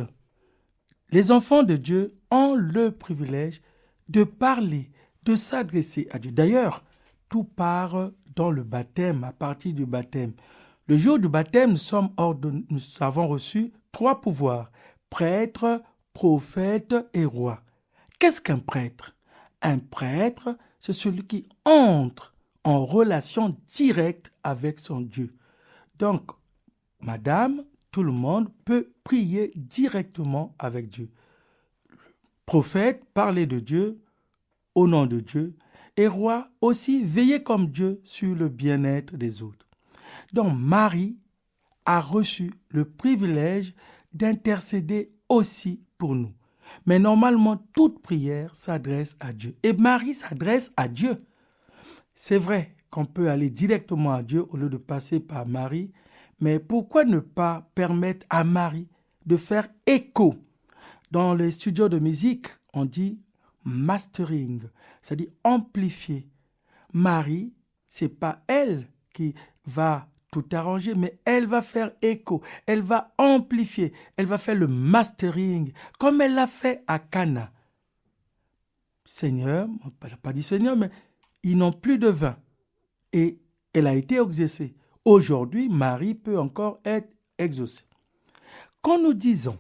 les 1.12 1.32
enfants 1.32 1.64
de 1.64 1.78
Dieu 1.78 2.20
ont 2.30 2.56
le 2.56 2.92
privilège 2.92 3.62
de 4.10 4.26
parler, 4.26 4.92
de 5.24 5.38
s'adresser 5.38 6.10
à 6.12 6.20
Dieu. 6.20 6.34
D'ailleurs, 6.34 6.84
tout 7.30 7.46
part 7.46 8.12
le 8.40 8.64
baptême, 8.64 9.24
à 9.24 9.32
partir 9.32 9.74
du 9.74 9.86
baptême. 9.86 10.34
Le 10.88 10.98
jour 10.98 11.20
du 11.20 11.30
baptême, 11.30 11.72
nous, 11.72 11.78
sommes 11.78 12.10
nous 12.70 12.80
avons 13.00 13.28
reçu 13.28 13.74
trois 13.92 14.22
pouvoirs, 14.22 14.72
prêtre, 15.10 15.82
prophète 16.14 16.96
et 17.14 17.26
roi. 17.26 17.62
Qu'est-ce 18.20 18.42
qu'un 18.42 18.60
prêtre? 18.60 19.16
Un 19.62 19.80
prêtre, 19.80 20.58
c'est 20.80 20.94
celui 20.94 21.24
qui 21.24 21.48
entre 21.66 22.36
en 22.64 22.86
relation 22.86 23.56
directe 23.68 24.32
avec 24.44 24.80
son 24.80 25.02
Dieu. 25.02 25.36
Donc, 25.98 26.32
madame, 27.00 27.64
tout 27.92 28.04
le 28.04 28.12
monde 28.12 28.50
peut 28.66 28.92
prier 29.04 29.52
directement 29.56 30.56
avec 30.60 30.90
Dieu. 30.90 31.10
prophète, 32.46 33.04
parler 33.14 33.48
de 33.48 33.60
Dieu, 33.60 34.04
au 34.76 34.88
nom 34.88 35.06
de 35.06 35.20
Dieu, 35.20 35.56
et 35.98 36.08
roi 36.08 36.50
aussi 36.62 37.04
veiller 37.04 37.44
comme 37.44 37.68
Dieu 37.68 38.02
sur 38.04 38.36
le 38.36 38.50
bien-être 38.50 39.16
des 39.16 39.42
autres. 39.42 39.68
Donc 40.34 40.54
Marie 40.58 41.18
a 41.86 42.02
reçu 42.02 42.52
le 42.70 42.86
privilège 42.86 43.74
d'intercéder 44.14 45.12
aussi 45.30 45.82
pour 45.98 46.16
nous. 46.16 46.32
Mais 46.86 47.00
normalement, 47.00 47.58
toute 47.74 48.02
prière 48.02 48.56
s'adresse 48.56 49.16
à 49.20 49.34
Dieu. 49.34 49.56
Et 49.64 49.74
Marie 49.74 50.14
s'adresse 50.14 50.74
à 50.78 50.88
Dieu. 50.88 51.18
C'est 52.16 52.38
vrai 52.38 52.76
qu'on 52.90 53.06
peut 53.06 53.30
aller 53.30 53.50
directement 53.50 54.14
à 54.14 54.24
Dieu 54.24 54.46
au 54.50 54.58
lieu 54.58 54.70
de 54.70 54.78
passer 54.78 55.20
par 55.20 55.46
Marie, 55.46 55.92
mais 56.40 56.60
pourquoi 56.60 57.06
ne 57.06 57.20
pas 57.20 57.70
permettre 57.76 58.26
à 58.30 58.44
Marie 58.44 58.88
de 59.26 59.38
faire 59.38 59.68
écho? 59.86 60.36
Dans 61.12 61.34
les 61.34 61.52
studios 61.52 61.88
de 61.88 62.00
musique, 62.00 62.48
on 62.74 62.86
dit 62.86 63.20
mastering, 63.66 64.62
c'est-à-dire 65.02 65.32
amplifier. 65.44 66.30
Marie, 66.94 67.54
c'est 67.88 68.10
pas 68.10 68.44
elle 68.48 68.88
qui 69.14 69.36
va 69.66 70.08
tout 70.32 70.46
arranger, 70.52 70.96
mais 70.96 71.20
elle 71.26 71.48
va 71.48 71.62
faire 71.62 71.92
écho, 72.02 72.42
elle 72.66 72.82
va 72.82 73.14
amplifier, 73.18 73.94
elle 74.18 74.26
va 74.26 74.38
faire 74.38 74.56
le 74.56 74.68
mastering, 74.68 75.72
comme 76.00 76.22
elle 76.22 76.36
l'a 76.36 76.48
fait 76.48 76.84
à 76.88 77.00
Cana. 77.00 77.52
Seigneur, 79.06 79.68
pas 80.22 80.34
dit 80.34 80.44
Seigneur, 80.44 80.76
mais 80.76 80.90
ils 81.44 81.58
n'ont 81.58 81.72
plus 81.72 82.00
de 82.00 82.08
vin. 82.08 82.38
Et 83.14 83.40
elle 83.74 83.88
a 83.88 83.94
été 83.94 84.16
exaucée. 84.20 84.76
Aujourd'hui, 85.06 85.70
Marie 85.70 86.16
peut 86.16 86.40
encore 86.40 86.80
être 86.84 87.14
exaucée. 87.38 87.86
Quand 88.82 89.00
nous 89.02 89.14
disons 89.14 89.58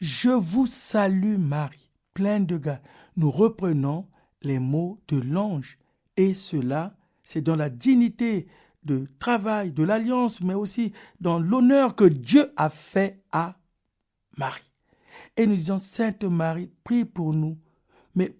Je 0.00 0.30
vous 0.30 0.66
salue 0.66 1.38
Marie, 1.38 1.90
pleine 2.14 2.46
de 2.46 2.56
grâce, 2.56 2.80
nous 3.20 3.30
reprenons 3.30 4.08
les 4.42 4.58
mots 4.58 4.98
de 5.08 5.18
l'ange. 5.18 5.78
Et 6.16 6.32
cela, 6.32 6.96
c'est 7.22 7.42
dans 7.42 7.54
la 7.54 7.68
dignité 7.68 8.48
de 8.82 9.06
travail, 9.18 9.72
de 9.72 9.82
l'alliance, 9.82 10.40
mais 10.40 10.54
aussi 10.54 10.94
dans 11.20 11.38
l'honneur 11.38 11.94
que 11.94 12.04
Dieu 12.04 12.50
a 12.56 12.70
fait 12.70 13.22
à 13.30 13.56
Marie. 14.38 14.72
Et 15.36 15.46
nous 15.46 15.54
disons, 15.54 15.76
Sainte 15.76 16.24
Marie, 16.24 16.70
prie 16.82 17.04
pour 17.04 17.34
nous. 17.34 17.58
Mais 18.14 18.34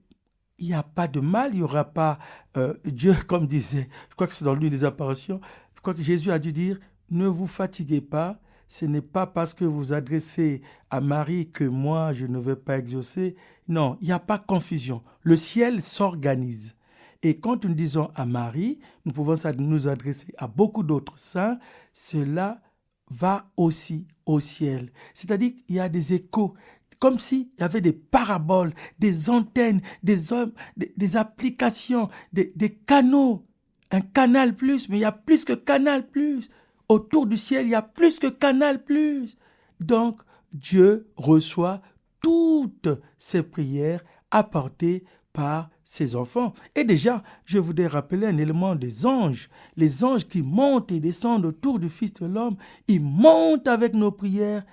il 0.58 0.68
n'y 0.68 0.74
a 0.74 0.82
pas 0.82 1.08
de 1.08 1.20
mal, 1.20 1.52
il 1.52 1.58
n'y 1.58 1.62
aura 1.62 1.84
pas 1.84 2.18
euh, 2.56 2.72
Dieu, 2.86 3.14
comme 3.28 3.46
disait, 3.46 3.86
je 4.08 4.14
crois 4.14 4.26
que 4.26 4.32
c'est 4.32 4.46
dans 4.46 4.54
l'une 4.54 4.70
des 4.70 4.84
apparitions, 4.84 5.42
je 5.74 5.80
crois 5.82 5.92
que 5.92 6.02
Jésus 6.02 6.32
a 6.32 6.38
dû 6.38 6.52
dire, 6.52 6.80
ne 7.10 7.26
vous 7.26 7.46
fatiguez 7.46 8.00
pas, 8.00 8.40
ce 8.70 8.84
n'est 8.84 9.02
pas 9.02 9.26
parce 9.26 9.52
que 9.52 9.64
vous 9.64 9.92
adressez 9.92 10.62
à 10.90 11.00
Marie 11.00 11.50
que 11.50 11.64
moi 11.64 12.12
je 12.12 12.26
ne 12.26 12.38
veux 12.38 12.54
pas 12.54 12.78
exaucer. 12.78 13.34
Non, 13.66 13.98
il 14.00 14.06
n'y 14.06 14.12
a 14.12 14.20
pas 14.20 14.38
confusion. 14.38 15.02
Le 15.22 15.36
ciel 15.36 15.82
s'organise. 15.82 16.76
Et 17.22 17.40
quand 17.40 17.64
nous 17.64 17.74
disons 17.74 18.10
à 18.14 18.24
Marie, 18.26 18.78
nous 19.04 19.12
pouvons 19.12 19.34
nous 19.58 19.88
adresser 19.88 20.32
à 20.38 20.46
beaucoup 20.46 20.84
d'autres 20.84 21.18
saints, 21.18 21.58
cela 21.92 22.62
va 23.10 23.50
aussi 23.56 24.06
au 24.24 24.38
ciel. 24.38 24.90
C'est-à-dire 25.14 25.50
qu'il 25.56 25.74
y 25.74 25.80
a 25.80 25.88
des 25.88 26.14
échos, 26.14 26.54
comme 27.00 27.18
s'il 27.18 27.48
y 27.58 27.62
avait 27.62 27.80
des 27.80 27.92
paraboles, 27.92 28.72
des 29.00 29.30
antennes, 29.30 29.82
des, 30.04 31.16
applications, 31.16 32.08
des 32.32 32.78
canaux. 32.86 33.44
Un 33.90 34.00
canal 34.00 34.54
plus, 34.54 34.88
mais 34.88 34.98
il 34.98 35.00
y 35.00 35.04
a 35.04 35.10
plus 35.10 35.44
que 35.44 35.54
canal 35.54 36.08
plus. 36.08 36.48
Autour 36.90 37.26
du 37.26 37.36
ciel, 37.36 37.66
il 37.66 37.70
y 37.70 37.76
a 37.76 37.82
plus 37.82 38.18
que 38.18 38.26
canal 38.26 38.82
plus. 38.82 39.36
Donc, 39.78 40.22
Dieu 40.52 41.06
reçoit 41.16 41.82
toutes 42.20 42.88
ces 43.16 43.44
prières 43.44 44.02
apportées 44.32 45.04
par 45.32 45.70
ses 45.84 46.16
enfants. 46.16 46.52
Et 46.74 46.82
déjà, 46.82 47.22
je 47.46 47.60
voudrais 47.60 47.86
rappeler 47.86 48.26
un 48.26 48.36
élément 48.38 48.74
des 48.74 49.06
anges. 49.06 49.48
Les 49.76 50.02
anges 50.02 50.26
qui 50.26 50.42
montent 50.42 50.90
et 50.90 50.98
descendent 50.98 51.46
autour 51.46 51.78
du 51.78 51.88
Fils 51.88 52.12
de 52.14 52.26
l'homme, 52.26 52.56
ils 52.88 53.00
montent 53.00 53.68
avec 53.68 53.94
nos 53.94 54.10
prières 54.10 54.64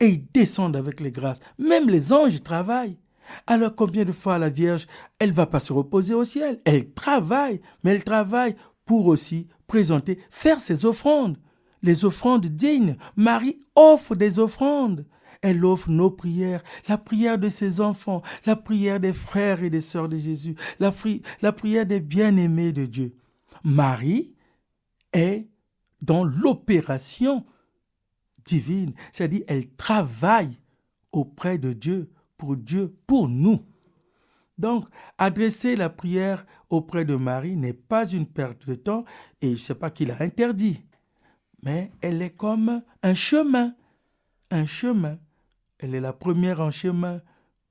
et 0.00 0.08
ils 0.08 0.26
descendent 0.32 0.74
avec 0.74 0.98
les 0.98 1.12
grâces. 1.12 1.38
Même 1.60 1.88
les 1.88 2.12
anges 2.12 2.42
travaillent. 2.42 2.98
Alors 3.46 3.76
combien 3.76 4.04
de 4.04 4.10
fois 4.10 4.36
la 4.36 4.48
Vierge, 4.48 4.88
elle 5.20 5.30
va 5.30 5.46
pas 5.46 5.60
se 5.60 5.72
reposer 5.72 6.12
au 6.12 6.24
ciel, 6.24 6.58
elle 6.64 6.92
travaille, 6.92 7.60
mais 7.84 7.92
elle 7.92 8.02
travaille 8.02 8.56
pour 8.84 9.06
aussi 9.06 9.46
présenter, 9.68 10.18
faire 10.28 10.58
ses 10.58 10.86
offrandes, 10.86 11.38
les 11.82 12.04
offrandes 12.04 12.46
dignes. 12.46 12.96
Marie 13.16 13.60
offre 13.74 14.14
des 14.14 14.38
offrandes. 14.38 15.06
Elle 15.40 15.64
offre 15.64 15.90
nos 15.90 16.10
prières, 16.10 16.62
la 16.88 16.96
prière 16.96 17.36
de 17.36 17.48
ses 17.48 17.80
enfants, 17.80 18.22
la 18.46 18.54
prière 18.54 19.00
des 19.00 19.12
frères 19.12 19.64
et 19.64 19.70
des 19.70 19.80
sœurs 19.80 20.08
de 20.08 20.16
Jésus, 20.16 20.54
la, 20.78 20.92
la 21.40 21.52
prière 21.52 21.84
des 21.84 21.98
bien-aimés 21.98 22.72
de 22.72 22.86
Dieu. 22.86 23.16
Marie 23.64 24.34
est 25.12 25.48
dans 26.00 26.22
l'opération 26.22 27.44
divine, 28.44 28.92
c'est-à-dire 29.10 29.42
elle 29.48 29.68
travaille 29.70 30.58
auprès 31.10 31.58
de 31.58 31.72
Dieu, 31.72 32.12
pour 32.36 32.56
Dieu, 32.56 32.94
pour 33.06 33.28
nous. 33.28 33.64
Donc, 34.58 34.86
adresser 35.18 35.74
la 35.74 35.90
prière 35.90 36.46
auprès 36.70 37.04
de 37.04 37.16
Marie 37.16 37.56
n'est 37.56 37.72
pas 37.72 38.06
une 38.06 38.26
perte 38.26 38.68
de 38.68 38.74
temps, 38.74 39.04
et 39.40 39.48
je 39.48 39.52
ne 39.52 39.56
sais 39.56 39.74
pas 39.74 39.90
qui 39.90 40.04
l'a 40.04 40.16
interdit, 40.20 40.84
mais 41.62 41.92
elle 42.00 42.20
est 42.22 42.36
comme 42.36 42.82
un 43.02 43.14
chemin, 43.14 43.74
un 44.50 44.66
chemin. 44.66 45.18
Elle 45.78 45.94
est 45.94 46.00
la 46.00 46.12
première 46.12 46.60
en 46.60 46.70
chemin. 46.70 47.20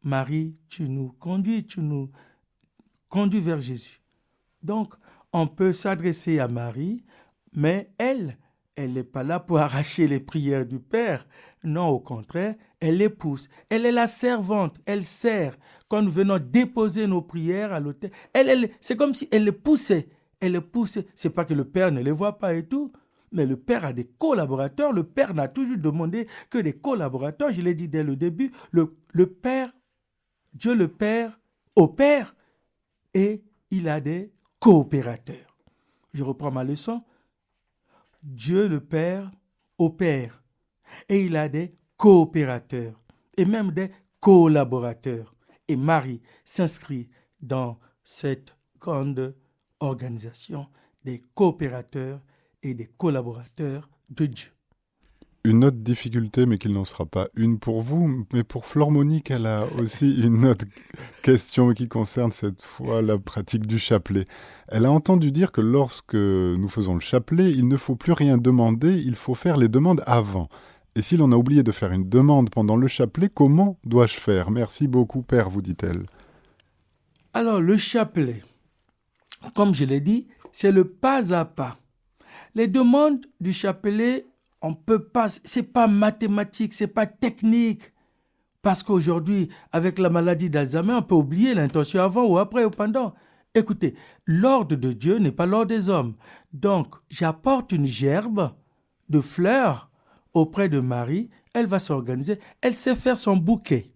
Marie, 0.04 0.58
tu 0.70 0.90
nous 0.90 1.10
conduis, 1.20 1.66
tu 1.66 1.82
nous 1.82 2.10
conduis 3.10 3.40
vers 3.40 3.62
Jésus. 3.62 4.02
Donc, 4.64 4.94
on 5.34 5.48
peut 5.48 5.74
s'adresser 5.74 6.40
à 6.40 6.48
Marie, 6.48 7.04
mais 7.54 7.92
elle, 7.98 8.38
elle 8.76 8.94
n'est 8.94 9.04
pas 9.04 9.24
là 9.24 9.40
pour 9.40 9.60
arracher 9.60 10.08
les 10.08 10.20
prières 10.20 10.66
du 10.66 10.80
Père. 10.80 11.28
Non, 11.64 11.90
au 11.90 12.00
contraire, 12.00 12.56
elle 12.80 12.98
les 12.98 13.10
pousse. 13.10 13.50
Elle 13.70 13.86
est 13.86 13.92
la 13.92 14.08
servante, 14.08 14.78
elle 14.86 15.06
sert. 15.06 15.58
Quand 15.88 16.02
nous 16.02 16.12
venons 16.12 16.40
déposer 16.40 17.06
nos 17.06 17.22
prières 17.22 17.74
à 17.74 17.80
l'autel, 17.80 18.12
elle, 18.34 18.50
elle 18.50 18.72
c'est 18.80 18.96
comme 18.96 19.14
si 19.14 19.28
elle 19.32 19.46
les 19.46 19.52
poussait. 19.52 20.10
Elle 20.40 20.54
les 20.54 20.62
poussait. 20.62 21.06
C'est 21.14 21.30
pas 21.30 21.46
que 21.46 21.54
le 21.54 21.66
Père 21.66 21.92
ne 21.92 22.02
les 22.02 22.12
voit 22.12 22.40
pas 22.40 22.56
et 22.56 22.66
tout, 22.66 22.92
mais 23.32 23.46
le 23.46 23.58
Père 23.58 23.86
a 23.86 23.94
des 23.94 24.06
collaborateurs. 24.06 24.92
Le 24.92 25.04
Père 25.04 25.34
n'a 25.34 25.48
toujours 25.48 25.78
demandé 25.78 26.28
que 26.50 26.58
des 26.58 26.74
collaborateurs. 26.74 27.52
Je 27.52 27.62
l'ai 27.62 27.76
dit 27.76 27.88
dès 27.88 28.04
le 28.04 28.16
début. 28.16 28.52
Le, 28.72 28.88
Père, 29.26 29.72
Dieu 30.54 30.76
le 30.76 30.88
Père, 30.88 31.40
opère 31.76 32.36
et 33.14 33.44
il 33.70 33.88
a 33.88 34.02
des 34.02 34.34
coopérateurs. 34.60 35.58
Je 36.14 36.24
reprends 36.24 36.52
ma 36.52 36.64
leçon. 36.64 37.00
Dieu 38.22 38.68
le 38.68 38.82
Père 38.82 39.32
opère 39.78 40.44
et 41.08 41.22
il 41.22 41.36
a 41.36 41.48
des 41.48 41.74
coopérateurs 41.98 42.96
et 43.38 43.46
même 43.46 43.72
des 43.72 43.92
collaborateurs. 44.20 45.34
Et 45.68 45.76
Marie 45.76 46.22
s'inscrit 46.44 47.10
dans 47.42 47.80
cette 48.04 48.56
grande 48.80 49.36
organisation 49.80 50.68
des 51.04 51.22
coopérateurs 51.34 52.22
et 52.64 52.74
des 52.74 52.90
collaborateurs 52.98 53.90
de 54.10 54.26
Dieu. 54.26 54.50
Une 55.44 55.66
autre 55.66 55.78
difficulté, 55.78 56.46
mais 56.46 56.60
qu'il 56.60 56.72
n'en 56.72 56.86
sera 56.86 57.08
pas 57.08 57.28
une 57.36 57.58
pour 57.58 57.82
vous, 57.82 58.28
mais 58.32 58.44
pour 58.44 58.68
Flore 58.68 58.92
Monique, 58.92 59.32
elle 59.32 59.48
a 59.48 59.66
aussi 59.80 60.22
une 60.24 60.46
autre 60.46 60.66
question 61.24 61.74
qui 61.74 61.88
concerne 61.88 62.32
cette 62.32 62.62
fois 62.62 63.02
la 63.02 63.18
pratique 63.18 63.66
du 63.66 63.80
chapelet. 63.80 64.26
Elle 64.68 64.86
a 64.86 64.92
entendu 64.92 65.32
dire 65.32 65.52
que 65.52 65.62
lorsque 65.62 66.14
nous 66.14 66.70
faisons 66.70 66.94
le 66.94 67.00
chapelet, 67.00 67.52
il 67.52 67.68
ne 67.68 67.78
faut 67.78 67.96
plus 67.96 68.14
rien 68.14 68.38
demander, 68.38 69.02
il 69.02 69.16
faut 69.16 69.34
faire 69.34 69.58
les 69.58 69.68
demandes 69.68 70.04
avant. 70.06 70.48
Et 70.96 71.02
si 71.02 71.18
l'on 71.18 71.32
a 71.32 71.38
oublié 71.38 71.64
de 71.64 71.72
faire 71.72 71.92
une 71.92 72.08
demande 72.08 72.52
pendant 72.52 72.76
le 72.76 72.88
chapelet, 72.88 73.30
comment 73.34 73.80
dois-je 73.84 74.20
faire? 74.20 74.52
Merci 74.52 74.88
beaucoup, 74.88 75.24
Père, 75.24 75.50
vous 75.50 75.62
dit-elle. 75.62 76.06
Alors, 77.34 77.62
le 77.62 77.78
chapelet, 77.78 78.44
comme 79.56 79.74
je 79.74 79.86
l'ai 79.86 80.02
dit, 80.02 80.28
c'est 80.52 80.72
le 80.72 80.84
pas 80.86 81.34
à 81.34 81.46
pas. 81.46 81.81
Les 82.56 82.68
demandes 82.68 83.26
du 83.40 83.54
chapelet, 83.54 84.26
on 84.62 84.74
peut 84.74 85.04
pas, 85.04 85.28
c'est 85.30 85.72
pas 85.72 85.88
mathématique, 85.88 86.74
c'est 86.74 86.88
pas 86.88 87.06
technique. 87.06 87.92
Parce 88.62 88.84
qu'aujourd'hui, 88.84 89.50
avec 89.72 89.98
la 89.98 90.10
maladie 90.10 90.50
d'Alzheimer, 90.50 90.94
on 90.94 91.02
peut 91.02 91.16
oublier 91.16 91.54
l'intention 91.54 92.02
avant 92.04 92.26
ou 92.26 92.38
après 92.38 92.64
ou 92.64 92.70
pendant. 92.70 93.14
Écoutez, 93.56 93.96
l'ordre 94.26 94.76
de 94.76 94.94
Dieu 94.94 95.18
n'est 95.18 95.32
pas 95.32 95.46
l'ordre 95.46 95.68
des 95.68 95.90
hommes. 95.90 96.14
Donc, 96.54 96.96
j'apporte 97.10 97.72
une 97.72 97.88
gerbe 97.88 98.52
de 99.10 99.20
fleurs 99.20 99.90
auprès 100.34 100.70
de 100.70 100.80
Marie. 100.80 101.30
Elle 101.54 101.66
va 101.66 101.80
s'organiser. 101.80 102.40
Elle 102.62 102.76
sait 102.76 102.96
faire 102.96 103.18
son 103.18 103.36
bouquet. 103.36 103.92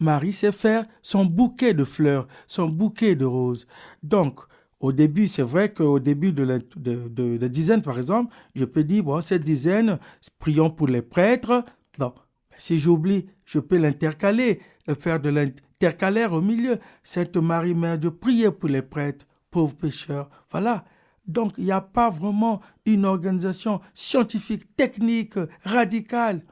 Marie 0.00 0.32
sait 0.32 0.52
faire 0.52 0.82
son 1.02 1.24
bouquet 1.24 1.74
de 1.74 1.84
fleurs, 1.84 2.26
son 2.46 2.68
bouquet 2.68 3.16
de 3.16 3.24
roses. 3.24 3.66
Donc, 4.02 4.40
au 4.84 4.92
début, 4.92 5.28
c'est 5.28 5.42
vrai 5.42 5.72
qu'au 5.72 5.98
début 5.98 6.34
de 6.34 6.42
la, 6.42 7.48
dizaine, 7.48 7.80
par 7.80 7.96
exemple, 7.96 8.34
je 8.54 8.66
peux 8.66 8.84
dire, 8.84 9.02
bon, 9.02 9.22
cette 9.22 9.42
dizaine, 9.42 9.98
prions 10.38 10.68
pour 10.68 10.88
les 10.88 11.00
prêtres. 11.00 11.64
Bon, 11.98 12.12
si 12.58 12.78
j'oublie, 12.78 13.24
je 13.46 13.60
peux 13.60 13.78
l'intercaler, 13.78 14.60
faire 15.00 15.20
de 15.20 15.30
l'intercalaire 15.30 16.34
au 16.34 16.42
milieu. 16.42 16.78
Sainte 17.02 17.38
Marie, 17.38 17.74
Mère 17.74 17.98
de 17.98 18.10
prier 18.10 18.50
pour 18.50 18.68
les 18.68 18.82
prêtres, 18.82 19.24
pauvres 19.50 19.74
pécheurs. 19.74 20.28
Voilà. 20.50 20.84
Donc, 21.26 21.54
il 21.56 21.64
n'y 21.64 21.72
a 21.72 21.80
pas 21.80 22.10
vraiment 22.10 22.60
une 22.84 23.06
organisation 23.06 23.80
scientifique, 23.94 24.76
technique, 24.76 25.38
radicale. 25.64 26.42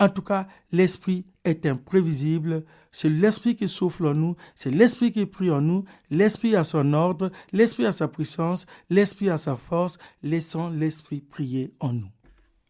En 0.00 0.08
tout 0.08 0.22
cas, 0.22 0.48
l'esprit 0.72 1.24
est 1.44 1.64
imprévisible. 1.66 2.64
C'est 2.98 3.10
l'esprit 3.10 3.56
qui 3.56 3.68
souffle 3.68 4.06
en 4.06 4.14
nous, 4.14 4.36
c'est 4.54 4.70
l'esprit 4.70 5.12
qui 5.12 5.26
prie 5.26 5.50
en 5.50 5.60
nous, 5.60 5.84
l'esprit 6.10 6.56
a 6.56 6.64
son 6.64 6.94
ordre, 6.94 7.30
l'esprit 7.52 7.84
a 7.84 7.92
sa 7.92 8.08
puissance, 8.08 8.64
l'esprit 8.88 9.28
a 9.28 9.36
sa 9.36 9.54
force. 9.54 9.98
Laissons 10.22 10.70
l'esprit 10.70 11.20
prier 11.20 11.74
en 11.78 11.92
nous. 11.92 12.08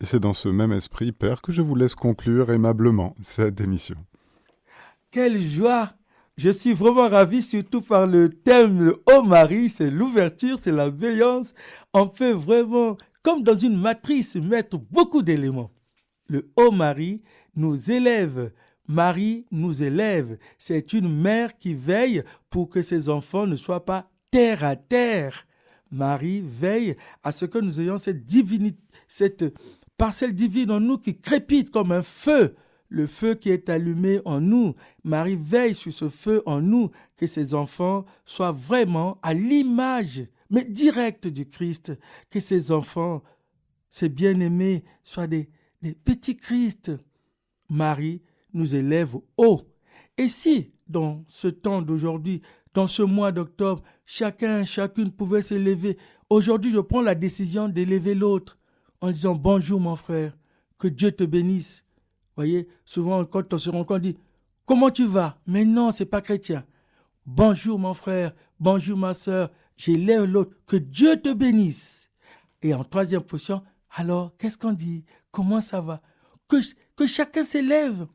Et 0.01 0.05
c'est 0.05 0.19
dans 0.19 0.33
ce 0.33 0.49
même 0.49 0.73
esprit, 0.73 1.13
Père, 1.13 1.43
que 1.43 1.53
je 1.53 1.63
vous 1.63 1.77
laisse 1.77 1.95
conclure 1.95 2.51
aimablement 2.51 3.15
cette 3.23 3.61
émission. 3.61 3.95
Quelle 5.13 5.41
joie 5.41 5.93
Je 6.37 6.51
suis 6.51 6.73
vraiment 6.73 7.09
ravi, 7.09 7.41
surtout 7.41 7.81
par 7.81 8.09
le 8.09 8.29
thème 8.29 8.85
le 8.85 9.05
Haut 9.09 9.23
Marie, 9.23 9.71
c'est 9.71 9.93
l'ouverture, 9.93 10.59
c'est 10.59 10.73
la 10.73 10.91
veillance. 10.91 11.55
On 11.95 12.09
peut 12.09 12.33
vraiment, 12.33 12.97
comme 13.23 13.45
dans 13.45 13.55
une 13.55 13.81
matrice, 13.81 14.35
mettre 14.35 14.77
beaucoup 14.77 15.23
d'éléments. 15.23 15.71
Le 16.29 16.51
Haut 16.57 16.73
Marie 16.73 17.23
nous 17.55 17.93
élève. 17.93 18.51
Marie 18.89 19.47
nous 19.51 19.83
élève. 19.83 20.39
C'est 20.59 20.93
une 20.93 21.09
mère 21.09 21.57
qui 21.59 21.75
veille 21.75 22.23
pour 22.51 22.69
que 22.69 22.83
ses 22.83 23.09
enfants 23.09 23.47
ne 23.47 23.57
soient 23.57 23.85
pas 23.85 24.11
terre 24.31 24.65
à 24.65 24.77
terre. 24.77 25.47
Marie 25.91 26.43
veille 26.45 26.97
à 27.23 27.33
ce 27.33 27.45
que 27.45 27.59
nous 27.59 27.81
ayons 27.81 27.97
cette 27.99 29.45
parcelle 29.97 30.35
divine 30.35 30.71
en 30.71 30.81
nous 30.81 30.99
qui 30.99 31.19
crépite 31.19 31.71
comme 31.71 31.93
un 31.93 32.03
feu, 32.03 32.57
le 32.89 33.07
feu 33.07 33.35
qui 33.35 33.51
est 33.51 33.69
allumé 33.69 34.21
en 34.25 34.41
nous. 34.41 34.75
Marie 35.05 35.39
veille 35.41 35.75
sur 35.75 35.93
ce 35.93 36.09
feu 36.09 36.43
en 36.47 36.61
nous, 36.61 36.91
que 37.17 37.27
ses 37.27 37.55
enfants 37.55 38.05
soient 38.25 38.53
vraiment 38.53 39.19
à 39.23 39.35
l'image, 39.35 40.25
mais 40.51 40.65
directe 40.65 41.27
du 41.27 41.49
Christ, 41.49 41.93
que 42.31 42.41
ses 42.41 42.73
enfants, 42.73 43.23
ses 43.91 44.09
bien-aimés, 44.09 44.85
soient 45.03 45.27
des, 45.27 45.49
des 45.83 45.95
petits 45.95 46.37
Christ. 46.37 46.93
Marie 47.69 48.23
nous 48.53 48.75
élève 48.75 49.17
haut. 49.37 49.63
Et 50.19 50.29
si, 50.29 50.73
dans 50.87 51.25
ce 51.29 51.49
temps 51.49 51.83
d'aujourd'hui, 51.83 52.43
dans 52.75 52.87
ce 52.87 53.03
mois 53.03 53.33
d'octobre, 53.33 53.83
chacun, 54.05 54.65
chacune 54.65 55.11
pouvait 55.11 55.43
s'élever, 55.43 55.99
aujourd'hui 56.31 56.71
je 56.71 56.79
prends 56.79 57.01
la 57.03 57.15
décision 57.15 57.69
d'élever 57.69 58.15
l'autre, 58.15 58.59
en 59.01 59.11
disant 59.11 59.35
bonjour 59.35 59.81
mon 59.81 59.97
frère, 59.97 60.37
que 60.79 60.89
Dieu 60.89 61.13
te 61.13 61.25
bénisse. 61.25 61.85
Voyez, 62.37 62.69
souvent 62.85 63.25
quand 63.25 63.53
on 63.55 63.59
se 63.59 63.71
rencontre, 63.71 63.95
on 63.95 63.99
dit 63.99 64.19
comment 64.67 64.91
tu 64.91 65.07
vas? 65.07 65.39
Mais 65.47 65.65
non, 65.65 65.91
c'est 65.91 66.07
pas 66.07 66.21
chrétien. 66.21 66.65
Bonjour 67.25 67.79
mon 67.79 67.95
frère, 67.95 68.35
bonjour 68.61 68.97
ma 68.97 69.15
soeur, 69.15 69.51
j'élève 69.77 70.25
l'autre, 70.25 70.55
que 70.67 70.77
Dieu 70.77 71.21
te 71.21 71.33
bénisse. 71.33 72.11
Et 72.63 72.75
en 72.75 72.85
troisième 72.85 73.23
position, 73.23 73.63
alors 73.95 74.37
qu'est-ce 74.39 74.59
qu'on 74.59 74.73
dit? 74.73 75.05
Comment 75.31 75.61
ça 75.61 75.81
va? 75.81 76.03
Que, 76.49 76.57
que 76.95 77.07
chacun 77.07 77.43
s'élève. 77.43 78.07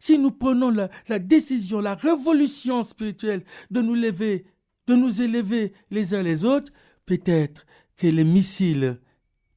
Si 0.00 0.18
nous 0.18 0.30
prenons 0.30 0.70
la, 0.70 1.18
décision, 1.18 1.80
la 1.80 1.94
révolution 1.94 2.82
spirituelle 2.82 3.44
de 3.70 3.82
nous 3.82 3.94
lever, 3.94 4.46
de 4.86 4.94
nous 4.94 5.20
élever 5.20 5.74
les 5.90 6.14
uns 6.14 6.22
les 6.22 6.46
autres, 6.46 6.72
peut-être 7.04 7.66
que 7.96 8.06
les 8.06 8.24
missiles 8.24 8.98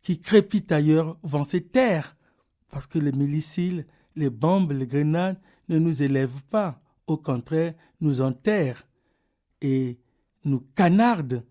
qui 0.02 0.20
crépitent 0.20 0.74
ailleurs 0.74 1.18
vont 1.24 1.46
se 1.46 1.58
taire. 1.58 2.18
Parce 2.70 2.88
que 2.88 3.00
les 3.00 3.14
missiles, 3.14 3.88
les 4.18 4.30
bombes, 4.30 4.74
les 4.74 4.86
grenades 4.86 5.40
ne 5.70 5.80
nous 5.80 6.04
élèvent 6.04 6.44
pas. 6.50 6.82
Au 7.08 7.16
contraire, 7.16 7.74
nous 8.02 8.20
enterrent 8.20 8.86
et 9.62 9.98
nous 10.44 10.60
canardent, 10.76 11.46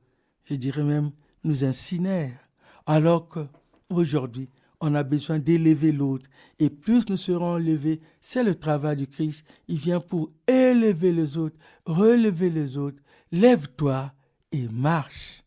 je 0.44 0.54
dirais 0.54 0.84
même, 0.84 1.12
nous 1.44 1.64
incinèrent. 1.64 2.46
Alors 2.84 3.26
qu'aujourd'hui, 3.26 4.50
on 4.82 4.96
a 4.96 5.04
besoin 5.04 5.38
d'élever 5.38 5.92
l'autre. 5.92 6.28
Et 6.58 6.68
plus 6.68 7.08
nous 7.08 7.16
serons 7.16 7.56
élevés, 7.56 8.00
c'est 8.20 8.42
le 8.42 8.56
travail 8.56 8.96
du 8.96 9.06
Christ. 9.06 9.46
Il 9.68 9.76
vient 9.76 10.00
pour 10.00 10.32
élever 10.46 11.12
les 11.12 11.38
autres, 11.38 11.56
relever 11.86 12.50
les 12.50 12.76
autres. 12.76 13.00
Lève-toi 13.30 14.12
et 14.50 14.66
marche. 14.68 15.44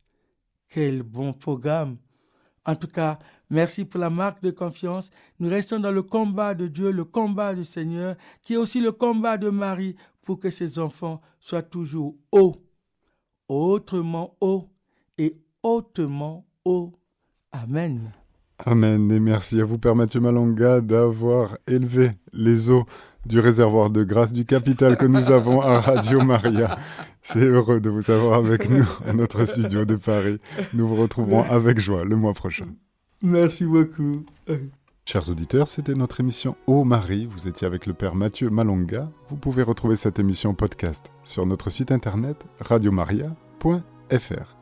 Quel 0.70 1.04
bon 1.04 1.34
programme. 1.34 1.98
En 2.66 2.76
tout 2.76 2.88
cas, 2.88 3.20
merci 3.50 3.84
pour 3.84 4.00
la 4.00 4.10
marque 4.10 4.42
de 4.42 4.52
confiance. 4.52 5.12
Nous 5.40 5.50
restons 5.50 5.80
dans 5.80 5.92
le 5.92 6.02
combat 6.02 6.56
de 6.56 6.68
Dieu, 6.68 6.92
le 6.92 7.04
combat 7.04 7.54
du 7.54 7.66
Seigneur, 7.66 8.16
qui 8.42 8.54
est 8.54 8.58
aussi 8.58 8.80
le 8.80 8.94
combat 8.94 9.38
de 9.38 9.50
Marie 9.50 9.98
pour 10.24 10.40
que 10.40 10.50
ses 10.50 10.80
enfants 10.80 11.22
soient 11.42 11.62
toujours 11.62 12.16
hauts, 12.32 12.56
autrement 13.50 14.38
hauts 14.40 14.70
et 15.18 15.38
hautement 15.62 16.48
hauts. 16.64 16.94
Amen. 17.52 18.14
Amen 18.60 19.12
et 19.12 19.20
merci 19.20 19.60
à 19.60 19.66
vous 19.66 19.78
Père 19.78 19.96
Mathieu 19.96 20.22
Malanga 20.22 20.80
d'avoir 20.80 21.58
élevé 21.68 22.12
les 22.34 22.72
eaux 22.72 22.86
du 23.26 23.40
réservoir 23.40 23.90
de 23.90 24.04
grâce 24.04 24.34
du 24.34 24.46
capital 24.46 24.98
que 24.98 25.06
nous 25.06 25.32
avons 25.32 25.62
à 25.62 25.80
Radio 25.80 26.22
Maria. 26.24 26.78
C'est 27.22 27.44
heureux 27.44 27.80
de 27.80 27.90
vous 27.90 28.12
avoir 28.12 28.36
avec 28.36 28.70
nous 28.70 28.88
à 29.08 29.14
notre 29.14 29.46
studio 29.46 29.84
de 29.84 29.96
Paris. 29.96 30.40
Nous 30.74 30.88
vous 30.88 30.96
retrouverons 30.96 31.44
avec 31.44 31.80
joie 31.80 32.06
le 32.06 32.16
mois 32.16 32.34
prochain. 32.34 32.68
Merci 33.22 33.66
beaucoup. 33.66 34.12
Chers 35.06 35.30
auditeurs, 35.30 35.68
c'était 35.68 35.94
notre 35.96 36.20
émission 36.20 36.56
Ô 36.68 36.84
Marie. 36.84 37.28
Vous 37.30 37.48
étiez 37.48 37.68
avec 37.68 37.86
le 37.86 37.94
Père 37.94 38.16
Mathieu 38.16 38.50
Malonga. 38.50 39.10
Vous 39.30 39.38
pouvez 39.38 39.64
retrouver 39.64 39.98
cette 39.98 40.20
émission 40.20 40.54
podcast 40.54 41.12
sur 41.24 41.46
notre 41.46 41.70
site 41.70 41.92
internet 41.92 42.46
radiomaria.fr. 42.60 44.55